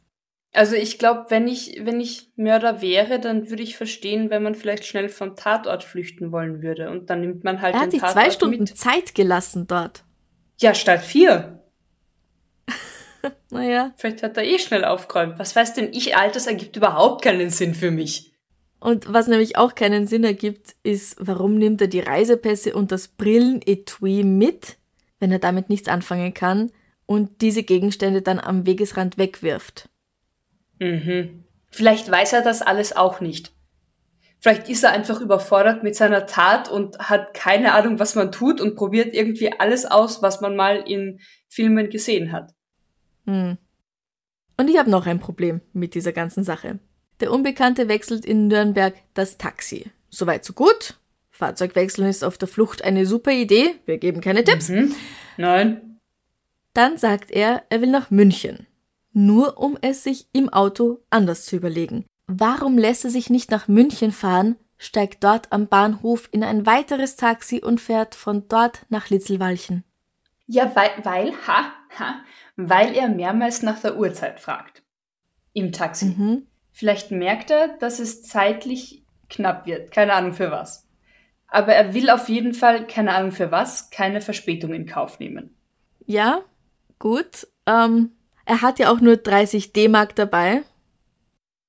[0.54, 4.54] Also ich glaube, wenn ich, wenn ich Mörder wäre, dann würde ich verstehen, wenn man
[4.54, 6.90] vielleicht schnell vom Tatort flüchten wollen würde.
[6.90, 8.78] Und dann nimmt man halt Er den hat sich Tatort zwei Stunden mit.
[8.78, 10.04] Zeit gelassen dort.
[10.60, 11.60] Ja, statt vier.
[13.52, 13.94] Naja.
[13.98, 15.38] Vielleicht hat er eh schnell aufgeräumt.
[15.38, 18.34] Was weiß denn ich, Alters ergibt überhaupt keinen Sinn für mich.
[18.80, 23.10] Und was nämlich auch keinen Sinn ergibt, ist, warum nimmt er die Reisepässe und das
[23.10, 24.78] Brillenetui mit,
[25.20, 26.72] wenn er damit nichts anfangen kann
[27.06, 29.91] und diese Gegenstände dann am Wegesrand wegwirft.
[30.82, 31.44] Mhm.
[31.70, 33.54] Vielleicht weiß er das alles auch nicht.
[34.40, 38.60] Vielleicht ist er einfach überfordert mit seiner Tat und hat keine Ahnung, was man tut
[38.60, 42.52] und probiert irgendwie alles aus, was man mal in Filmen gesehen hat.
[43.28, 43.58] Hm.
[44.58, 46.80] Und ich habe noch ein Problem mit dieser ganzen Sache.
[47.20, 49.92] Der Unbekannte wechselt in Nürnberg das Taxi.
[50.10, 50.98] Soweit so gut.
[51.30, 53.76] Fahrzeugwechseln ist auf der Flucht eine super Idee.
[53.86, 54.70] Wir geben keine Tipps.
[54.70, 54.96] Mhm.
[55.38, 56.00] Nein.
[56.74, 58.66] Dann sagt er, er will nach München.
[59.14, 62.06] Nur um es sich im Auto anders zu überlegen.
[62.28, 67.18] Warum lässt er sich nicht nach München fahren, steigt dort am Bahnhof in ein weiteres
[67.18, 69.84] Taxi und fährt von dort nach Litzelwalchen?
[70.48, 72.22] Ja, weil, weil, ha, ha,
[72.56, 74.84] weil er mehrmals nach der Uhrzeit fragt.
[75.54, 76.06] Im Taxi.
[76.06, 76.48] Mhm.
[76.72, 79.92] Vielleicht merkt er, dass es zeitlich knapp wird.
[79.92, 80.88] Keine Ahnung für was.
[81.48, 85.56] Aber er will auf jeden Fall, keine Ahnung für was, keine Verspätung in Kauf nehmen.
[86.06, 86.42] Ja,
[86.98, 87.48] gut.
[87.66, 88.12] Ähm,
[88.52, 90.64] er hat ja auch nur 30 D-Mark dabei.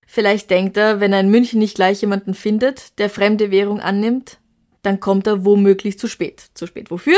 [0.05, 4.39] Vielleicht denkt er, wenn er in München nicht gleich jemanden findet, der fremde Währung annimmt,
[4.83, 6.51] dann kommt er womöglich zu spät.
[6.55, 7.17] Zu spät wofür?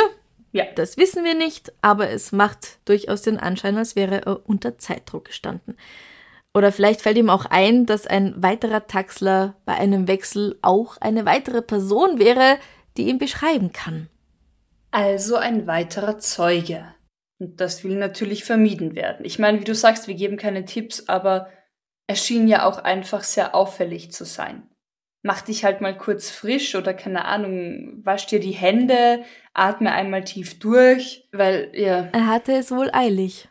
[0.52, 0.66] Ja.
[0.74, 5.24] Das wissen wir nicht, aber es macht durchaus den Anschein, als wäre er unter Zeitdruck
[5.24, 5.78] gestanden.
[6.52, 11.24] Oder vielleicht fällt ihm auch ein, dass ein weiterer Taxler bei einem Wechsel auch eine
[11.24, 12.58] weitere Person wäre,
[12.98, 14.10] die ihn beschreiben kann.
[14.90, 16.84] Also ein weiterer Zeuge.
[17.38, 19.24] Und das will natürlich vermieden werden.
[19.24, 21.48] Ich meine, wie du sagst, wir geben keine Tipps, aber
[22.06, 24.68] er schien ja auch einfach sehr auffällig zu sein.
[25.22, 29.24] Mach dich halt mal kurz frisch oder keine Ahnung, wasch dir die Hände,
[29.54, 32.10] atme einmal tief durch, weil, ja.
[32.12, 33.48] Er hatte es wohl eilig.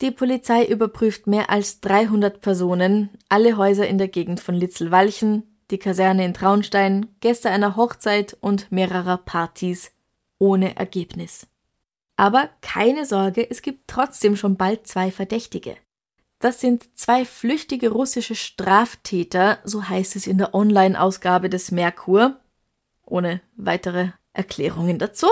[0.00, 5.78] Die Polizei überprüft mehr als 300 Personen, alle Häuser in der Gegend von Litzelwalchen, die
[5.78, 9.92] Kaserne in Traunstein, Gäste einer Hochzeit und mehrerer Partys,
[10.38, 11.46] ohne Ergebnis.
[12.16, 15.76] Aber keine Sorge, es gibt trotzdem schon bald zwei Verdächtige.
[16.38, 22.40] Das sind zwei flüchtige russische Straftäter, so heißt es in der Online-Ausgabe des Merkur,
[23.04, 25.28] ohne weitere Erklärungen dazu.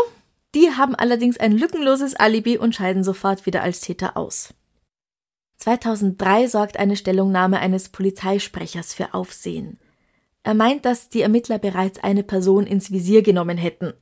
[0.54, 4.54] Die haben allerdings ein lückenloses Alibi und scheiden sofort wieder als Täter aus.
[5.58, 9.78] 2003 sorgt eine Stellungnahme eines Polizeisprechers für Aufsehen.
[10.42, 13.94] Er meint, dass die Ermittler bereits eine Person ins Visier genommen hätten.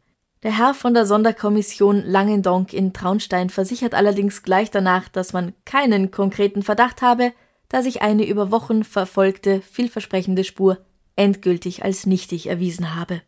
[0.43, 6.11] Der Herr von der Sonderkommission Langendonk in Traunstein versichert allerdings gleich danach, dass man keinen
[6.11, 7.33] konkreten Verdacht habe,
[7.69, 10.79] da sich eine über Wochen verfolgte, vielversprechende Spur
[11.15, 13.23] endgültig als nichtig erwiesen habe.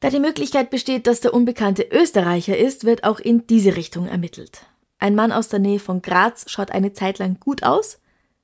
[0.00, 4.66] Da die Möglichkeit besteht, dass der Unbekannte Österreicher ist, wird auch in diese Richtung ermittelt.
[4.98, 8.00] Ein Mann aus der Nähe von Graz schaut eine Zeit lang gut aus.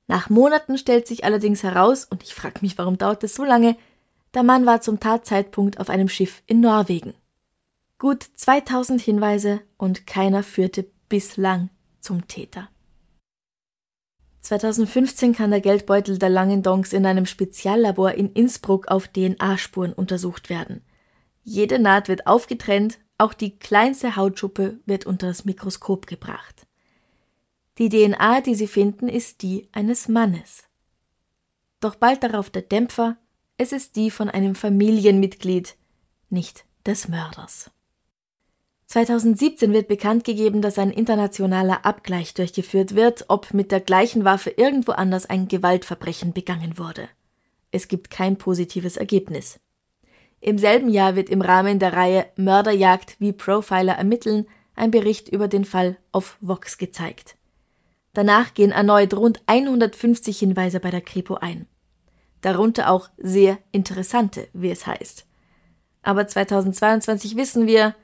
[0.07, 3.77] Nach Monaten stellt sich allerdings heraus, und ich frage mich, warum dauert es so lange,
[4.33, 7.15] der Mann war zum Tatzeitpunkt auf einem Schiff in Norwegen.
[8.03, 12.69] Gut 2000 Hinweise und keiner führte bislang zum Täter.
[14.41, 20.83] 2015 kann der Geldbeutel der Langendonks in einem Speziallabor in Innsbruck auf DNA-Spuren untersucht werden.
[21.45, 26.67] Jede Naht wird aufgetrennt, auch die kleinste Hautschuppe wird unter das Mikroskop gebracht.
[27.79, 30.65] Die DNA, die sie finden, ist die eines Mannes.
[31.79, 33.17] Doch bald darauf der Dämpfer,
[33.59, 35.77] es ist die von einem Familienmitglied,
[36.31, 37.71] nicht des Mörders.
[38.87, 44.51] 2017 wird bekannt gegeben, dass ein internationaler Abgleich durchgeführt wird, ob mit der gleichen Waffe
[44.51, 47.09] irgendwo anders ein Gewaltverbrechen begangen wurde.
[47.71, 49.59] Es gibt kein positives Ergebnis.
[50.41, 55.49] Im selben Jahr wird im Rahmen der Reihe Mörderjagd wie Profiler ermitteln ein Bericht über
[55.49, 57.37] den Fall auf Vox gezeigt.
[58.13, 61.67] Danach gehen erneut rund 150 Hinweise bei der Kripo ein.
[62.43, 65.27] Darunter auch sehr interessante, wie es heißt.
[66.03, 67.95] Aber 2022 wissen wir,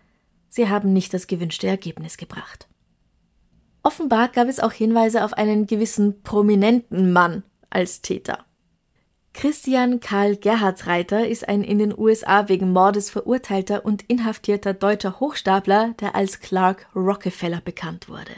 [0.48, 2.68] sie haben nicht das gewünschte Ergebnis gebracht.
[3.82, 8.44] Offenbar gab es auch Hinweise auf einen gewissen prominenten Mann als Täter.
[9.34, 15.94] Christian Karl Gerhardsreiter ist ein in den USA wegen Mordes verurteilter und inhaftierter deutscher Hochstapler,
[16.00, 18.32] der als Clark Rockefeller bekannt wurde.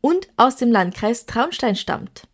[0.00, 2.28] Und aus dem Landkreis Traunstein stammt.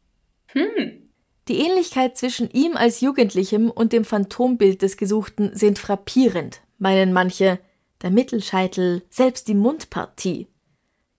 [0.47, 1.11] Hm.
[1.47, 7.61] Die Ähnlichkeit zwischen ihm als Jugendlichem und dem Phantombild des Gesuchten sind frappierend, meinen manche,
[8.03, 10.49] der Mittelscheitel, selbst die Mundpartie.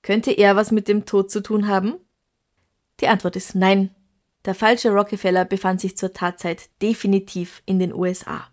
[0.01, 1.95] Könnte er was mit dem Tod zu tun haben?
[2.99, 3.93] Die Antwort ist nein.
[4.45, 8.47] Der falsche Rockefeller befand sich zur Tatzeit definitiv in den USA.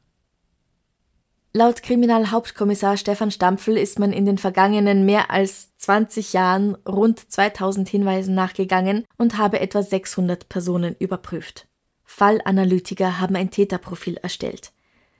[1.55, 7.89] Laut Kriminalhauptkommissar Stefan Stampfel ist man in den vergangenen mehr als 20 Jahren rund 2000
[7.89, 11.67] Hinweisen nachgegangen und habe etwa 600 Personen überprüft.
[12.05, 14.73] Fallanalytiker haben ein Täterprofil erstellt.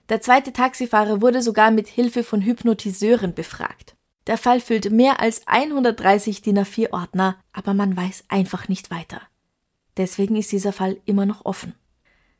[0.09, 3.95] Der zweite Taxifahrer wurde sogar mit Hilfe von Hypnotiseuren befragt.
[4.25, 9.21] Der Fall füllt mehr als 130 DIN A4 Ordner, aber man weiß einfach nicht weiter.
[9.97, 11.75] Deswegen ist dieser Fall immer noch offen.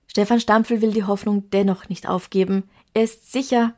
[0.08, 2.64] Stefan Stampfel will die Hoffnung dennoch nicht aufgeben.
[2.94, 3.76] Er ist sicher.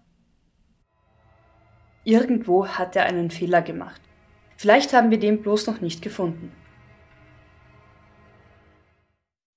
[2.06, 4.02] Irgendwo hat er einen Fehler gemacht.
[4.56, 6.52] Vielleicht haben wir den bloß noch nicht gefunden.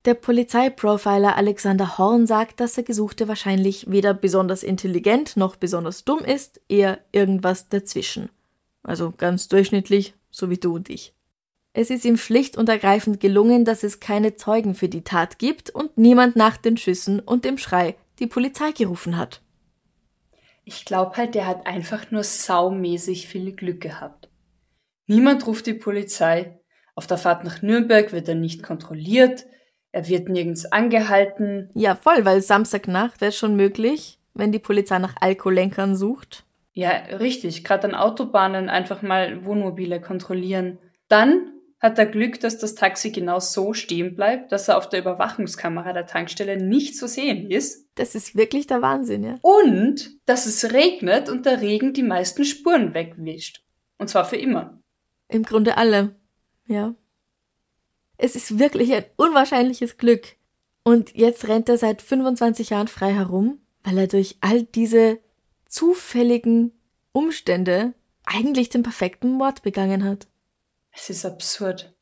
[0.04, 6.18] Der Polizeiprofiler Alexander Horn sagt, dass der Gesuchte wahrscheinlich weder besonders intelligent noch besonders dumm
[6.18, 8.28] ist, eher irgendwas dazwischen.
[8.82, 11.14] Also ganz durchschnittlich, so wie du und ich.
[11.72, 15.70] Es ist ihm schlicht und ergreifend gelungen, dass es keine Zeugen für die Tat gibt
[15.70, 19.40] und niemand nach den Schüssen und dem Schrei die Polizei gerufen hat.
[20.66, 24.28] Ich glaube halt, der hat einfach nur saumäßig viel Glück gehabt.
[25.06, 26.60] Niemand ruft die Polizei.
[26.94, 29.46] Auf der Fahrt nach Nürnberg wird er nicht kontrolliert.
[29.94, 31.70] Er wird nirgends angehalten.
[31.74, 36.42] Ja, voll, weil Samstagnacht wäre schon möglich, wenn die Polizei nach Alkoholenkern sucht.
[36.72, 37.62] Ja, richtig.
[37.62, 40.78] Gerade an Autobahnen einfach mal Wohnmobile kontrollieren.
[41.06, 44.98] Dann hat er Glück, dass das Taxi genau so stehen bleibt, dass er auf der
[44.98, 47.86] Überwachungskamera der Tankstelle nicht zu sehen ist.
[47.94, 49.38] Das ist wirklich der Wahnsinn, ja.
[49.42, 53.62] Und dass es regnet und der Regen die meisten Spuren wegwischt.
[53.98, 54.80] Und zwar für immer.
[55.28, 56.16] Im Grunde alle,
[56.66, 56.96] ja.
[58.16, 60.36] Es ist wirklich ein unwahrscheinliches Glück.
[60.84, 65.18] Und jetzt rennt er seit 25 Jahren frei herum, weil er durch all diese
[65.66, 66.72] zufälligen
[67.12, 67.94] Umstände
[68.24, 70.26] eigentlich den perfekten Mord begangen hat.
[70.92, 71.94] Es ist absurd.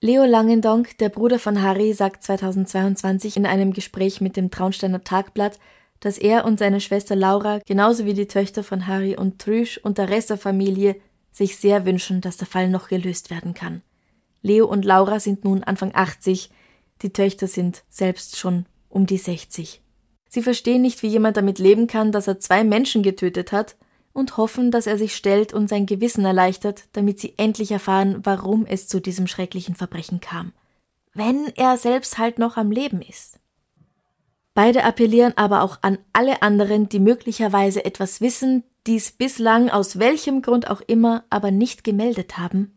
[0.00, 5.58] Leo Langendonk, der Bruder von Harry, sagt 2022 in einem Gespräch mit dem Traunsteiner Tagblatt,
[6.00, 9.96] dass er und seine Schwester Laura, genauso wie die Töchter von Harry und Trüsch und
[9.96, 10.96] der Rest der Familie,
[11.32, 13.82] sich sehr wünschen, dass der Fall noch gelöst werden kann.
[14.44, 16.50] Leo und Laura sind nun Anfang 80,
[17.00, 19.80] die Töchter sind selbst schon um die 60.
[20.28, 23.76] Sie verstehen nicht, wie jemand damit leben kann, dass er zwei Menschen getötet hat
[24.12, 28.66] und hoffen, dass er sich stellt und sein Gewissen erleichtert, damit sie endlich erfahren, warum
[28.66, 30.52] es zu diesem schrecklichen Verbrechen kam.
[31.14, 33.40] Wenn er selbst halt noch am Leben ist.
[34.52, 40.42] Beide appellieren aber auch an alle anderen, die möglicherweise etwas wissen, dies bislang aus welchem
[40.42, 42.73] Grund auch immer aber nicht gemeldet haben.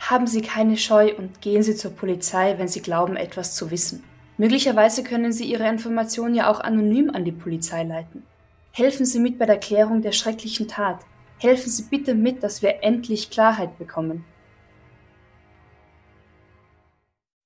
[0.00, 4.02] Haben Sie keine Scheu und gehen Sie zur Polizei, wenn Sie glauben, etwas zu wissen.
[4.38, 8.24] Möglicherweise können Sie Ihre Informationen ja auch anonym an die Polizei leiten.
[8.72, 11.00] Helfen Sie mit bei der Klärung der schrecklichen Tat.
[11.38, 14.24] Helfen Sie bitte mit, dass wir endlich Klarheit bekommen.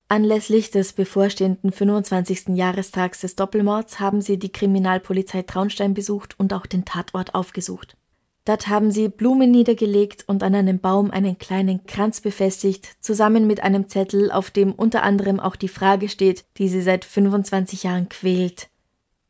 [0.09, 2.51] Anlässlich des bevorstehenden 25.
[2.51, 7.97] Jahrestags des Doppelmords haben sie die Kriminalpolizei Traunstein besucht und auch den Tatort aufgesucht.
[8.45, 13.63] Dort haben sie Blumen niedergelegt und an einem Baum einen kleinen Kranz befestigt, zusammen mit
[13.63, 18.11] einem Zettel, auf dem unter anderem auch die Frage steht, die sie seit 25 Jahren
[18.11, 18.69] quält.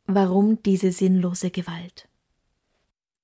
[0.05, 2.09] Warum diese sinnlose Gewalt?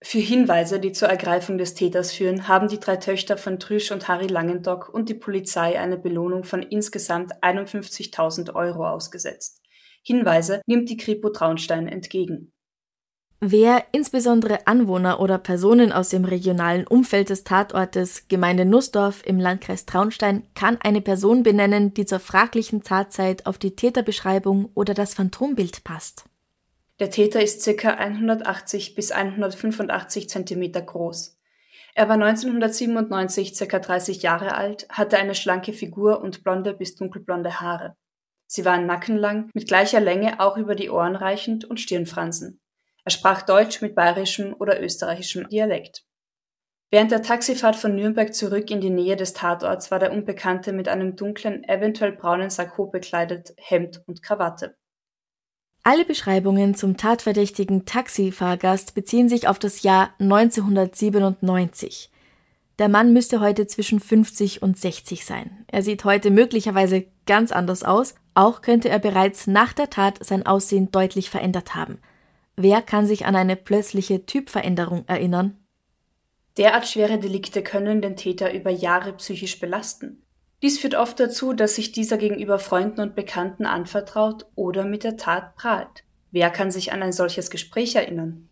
[0.04, 4.08] Für Hinweise, die zur Ergreifung des Täters führen, haben die drei Töchter von Trüsch und
[4.08, 9.62] Harry Langendock und die Polizei eine Belohnung von insgesamt 51.000 Euro ausgesetzt.
[10.02, 12.52] Hinweise nimmt die Kripo Traunstein entgegen.
[13.44, 19.88] Wer insbesondere Anwohner oder Personen aus dem regionalen Umfeld des Tatortes Gemeinde Nussdorf im Landkreis
[19.88, 25.84] Traunstein kann eine Person benennen, die zur fraglichen Tatzeit auf die Täterbeschreibung oder das Phantombild
[25.84, 26.26] passt.
[27.00, 27.90] Der Täter ist ca.
[27.90, 31.36] 180 bis 185 cm groß.
[31.96, 33.80] Er war 1997 ca.
[33.80, 37.96] 30 Jahre alt, hatte eine schlanke Figur und blonde bis dunkelblonde Haare.
[38.46, 42.61] Sie waren nackenlang, mit gleicher Länge auch über die Ohren reichend und Stirnfransen.
[43.04, 46.04] Er sprach Deutsch mit bayerischem oder österreichischem Dialekt.
[46.92, 50.90] Während der Taxifahrt von Nürnberg zurück in die Nähe des Tatorts war der Unbekannte mit
[50.90, 54.76] einem dunklen, eventuell braunen Sakko bekleidet, Hemd und Krawatte.
[55.84, 62.12] Alle Beschreibungen zum tatverdächtigen Taxifahrgast beziehen sich auf das Jahr 1997.
[62.78, 65.66] Der Mann müsste heute zwischen 50 und 60 sein.
[65.68, 70.46] Er sieht heute möglicherweise ganz anders aus, auch könnte er bereits nach der Tat sein
[70.46, 72.00] Aussehen deutlich verändert haben.
[72.62, 75.58] Wer kann sich an eine plötzliche Typveränderung erinnern?
[76.58, 80.22] Derart schwere Delikte können den Täter über Jahre psychisch belasten.
[80.62, 85.18] Dies führt oft dazu, dass sich dieser gegenüber Freunden und Bekannten anvertraut oder mit der
[85.18, 86.04] Tat prahlt.
[86.30, 88.48] Wer kann sich an ein solches Gespräch erinnern?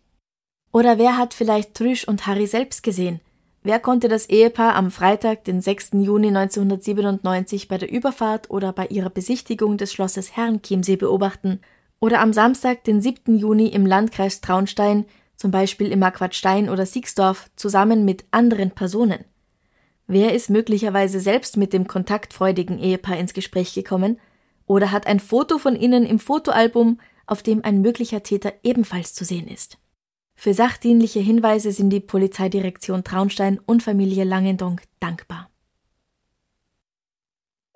[0.72, 3.20] Oder wer hat vielleicht Trüsch und Harry selbst gesehen?
[3.62, 5.90] Wer konnte das Ehepaar am Freitag, den 6.
[5.92, 11.60] Juni 1997 bei der Überfahrt oder bei ihrer Besichtigung des Schlosses Herrenchiemsee beobachten?
[12.00, 13.36] Oder am Samstag, den 7.
[13.36, 15.04] Juni im Landkreis Traunstein,
[15.36, 19.24] zum Beispiel im Marquardstein oder Siegsdorf, zusammen mit anderen Personen?
[20.06, 24.18] Wer ist möglicherweise selbst mit dem kontaktfreudigen Ehepaar ins Gespräch gekommen
[24.66, 29.24] oder hat ein Foto von ihnen im Fotoalbum, auf dem ein möglicher Täter ebenfalls zu
[29.24, 29.78] sehen ist?
[30.34, 35.49] Für sachdienliche Hinweise sind die Polizeidirektion Traunstein und Familie Langendonk dankbar.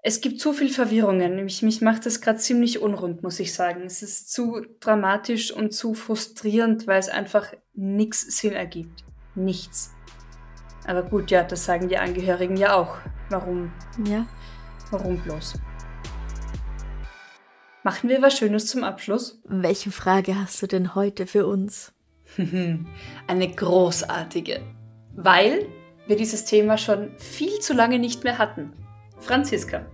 [0.07, 1.43] Es gibt zu viel Verwirrungen.
[1.43, 3.85] Mich, mich macht das gerade ziemlich unrund, muss ich sagen.
[3.87, 9.03] Es ist zu dramatisch und zu frustrierend, weil es einfach nichts Sinn ergibt.
[9.35, 9.95] Nichts.
[10.87, 12.99] Aber gut, ja, das sagen die Angehörigen ja auch.
[13.31, 13.73] Warum?
[14.07, 14.27] Ja.
[14.91, 15.55] Warum bloß?
[17.83, 19.41] Machen wir was Schönes zum Abschluss?
[19.45, 21.95] Welche Frage hast du denn heute für uns?
[23.27, 24.61] Eine großartige.
[25.15, 25.67] Weil
[26.07, 28.75] wir dieses Thema schon viel zu lange nicht mehr hatten.
[29.19, 29.87] Franziska,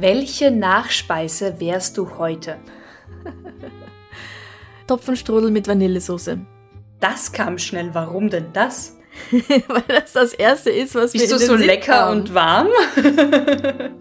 [0.00, 2.56] welche Nachspeise wärst du heute?
[4.86, 6.38] Topfenstrudel mit Vanillesoße.
[7.00, 7.90] Das kam schnell.
[7.94, 8.96] Warum denn das?
[9.68, 12.20] Weil das das Erste ist, was Bist wir du in so den lecker haben.
[12.20, 12.68] und warm?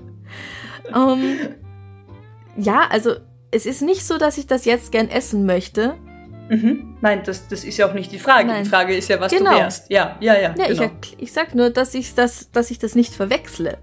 [0.94, 1.38] Ähm,
[2.58, 3.16] ja, also
[3.50, 5.96] es ist nicht so, dass ich das jetzt gern essen möchte.
[6.50, 6.98] mhm.
[7.02, 8.48] Nein, das, das ist ja auch nicht die Frage.
[8.48, 8.64] Nein.
[8.66, 9.52] Die Frage ist ja, was Genau.
[9.52, 9.90] du wärst.
[9.90, 10.54] Ja, ja, ja.
[10.58, 10.84] Ja, ich, genau.
[10.84, 13.78] erk- ich sag nur, dass ich das, dass ich das nicht verwechsle.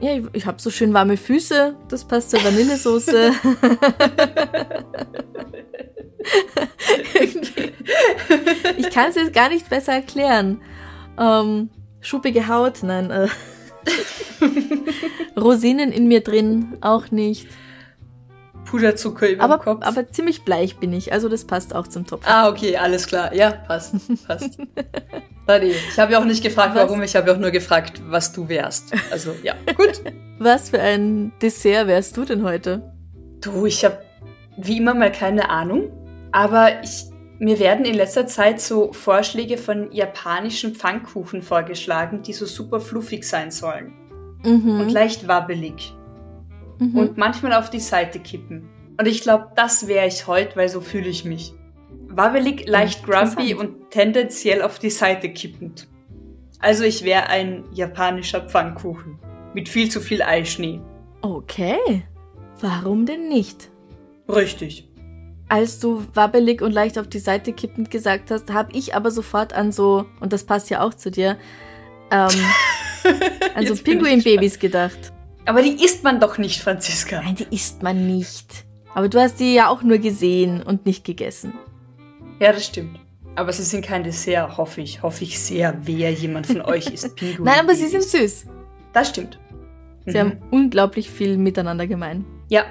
[0.00, 3.32] Ja, ich, ich habe so schön warme Füße, das passt zur Vanillesoße.
[8.76, 10.60] Ich kann es jetzt gar nicht besser erklären.
[11.18, 11.70] Ähm,
[12.00, 13.10] schuppige Haut, nein.
[13.10, 13.28] Äh.
[15.40, 17.48] Rosinen in mir drin, auch nicht.
[18.70, 19.84] Puderzucker über Aber, Kopf.
[19.84, 22.22] aber ziemlich bleich bin ich, also das passt auch zum Topf.
[22.26, 23.34] ah, okay, alles klar.
[23.34, 23.94] Ja, passt.
[24.26, 24.58] passt.
[25.50, 26.82] Ich habe ja auch nicht gefragt, Was?
[26.90, 27.02] warum.
[27.02, 28.92] Ich habe ja auch nur gefragt, was du wärst.
[29.10, 30.02] Also, ja, gut.
[30.38, 32.92] Was für ein Dessert wärst du denn heute?
[33.40, 33.96] Du, ich habe
[34.58, 35.90] wie immer mal keine Ahnung,
[36.32, 37.04] aber ich,
[37.38, 43.24] mir werden in letzter Zeit so Vorschläge von japanischen Pfannkuchen vorgeschlagen, die so super fluffig
[43.24, 43.94] sein sollen
[44.44, 44.80] Mhm.
[44.80, 45.94] und leicht wabbelig
[46.78, 46.96] mhm.
[46.96, 48.68] und manchmal auf die Seite kippen.
[48.98, 51.52] Und ich glaube, das wäre ich heute, weil so fühle ich mich.
[52.08, 55.86] Wabbelig, leicht grumpy und tendenziell auf die Seite kippend.
[56.58, 59.18] Also ich wäre ein japanischer Pfannkuchen
[59.54, 60.80] mit viel zu viel Eischnee.
[61.22, 62.04] Okay.
[62.60, 63.70] Warum denn nicht?
[64.28, 64.88] Richtig.
[65.48, 69.52] Als du wabbelig und leicht auf die Seite kippend gesagt hast, habe ich aber sofort
[69.52, 71.38] an so, und das passt ja auch zu dir,
[72.10, 72.28] ähm,
[73.54, 75.12] an so Pinguinbabys gedacht.
[75.48, 77.22] Aber die isst man doch nicht, Franziska.
[77.22, 78.66] Nein, die isst man nicht.
[78.94, 81.54] Aber du hast die ja auch nur gesehen und nicht gegessen.
[82.38, 83.00] Ja, das stimmt.
[83.34, 85.02] Aber sie sind kein Dessert, hoffe ich.
[85.02, 87.46] Hoffe ich sehr, wer jemand von euch isst Pinguin.
[87.46, 88.44] Nein, aber sie sind süß.
[88.92, 89.40] Das stimmt.
[90.04, 90.18] Sie mhm.
[90.18, 92.26] haben unglaublich viel miteinander gemein.
[92.50, 92.66] Ja.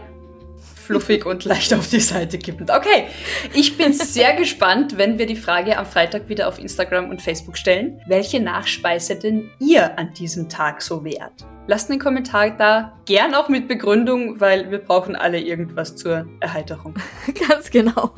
[0.75, 2.69] Fluffig und leicht auf die Seite kippend.
[2.69, 3.07] Okay,
[3.55, 7.57] ich bin sehr gespannt, wenn wir die Frage am Freitag wieder auf Instagram und Facebook
[7.57, 11.43] stellen, welche Nachspeise denn ihr an diesem Tag so wärt.
[11.69, 16.95] Lasst einen Kommentar da, gern auch mit Begründung, weil wir brauchen alle irgendwas zur Erheiterung.
[17.49, 18.11] Ganz genau.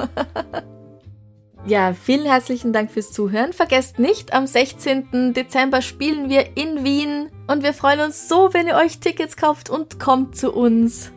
[1.66, 3.52] Ja, vielen herzlichen Dank fürs Zuhören.
[3.52, 5.34] Vergesst nicht, am 16.
[5.34, 9.70] Dezember spielen wir in Wien und wir freuen uns so, wenn ihr euch Tickets kauft
[9.70, 11.12] und kommt zu uns.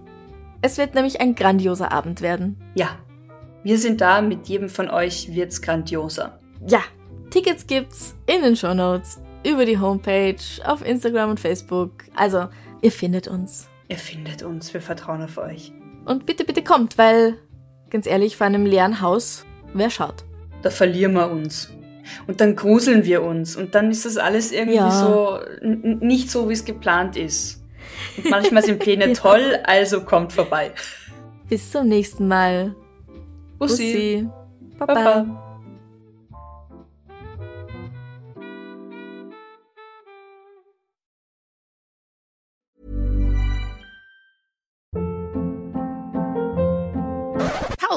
[0.63, 2.57] Es wird nämlich ein grandioser Abend werden.
[2.75, 2.99] Ja,
[3.63, 6.41] wir sind da, mit jedem von euch wird's grandioser.
[6.67, 6.81] Ja,
[7.31, 12.05] Tickets gibt's in den Show Notes, über die Homepage, auf Instagram und Facebook.
[12.15, 12.49] Also,
[12.81, 13.69] ihr findet uns.
[13.89, 15.73] Ihr findet uns, wir vertrauen auf euch.
[16.05, 17.39] Und bitte, bitte kommt, weil,
[17.91, 20.25] ganz ehrlich, vor einem leeren Haus, wer schaut?
[20.63, 21.71] da verlieren wir uns.
[22.27, 23.57] Und dann gruseln wir uns.
[23.57, 24.91] Und dann ist das alles irgendwie ja.
[24.91, 27.63] so nicht so, wie es geplant ist.
[28.17, 29.15] Und manchmal sind Pläne ja.
[29.15, 30.73] toll, also kommt vorbei.
[31.49, 32.75] Bis zum nächsten Mal.
[33.59, 33.93] Bussi.
[33.93, 34.29] Bussi.
[34.79, 34.95] Baba.
[34.95, 35.42] Baba.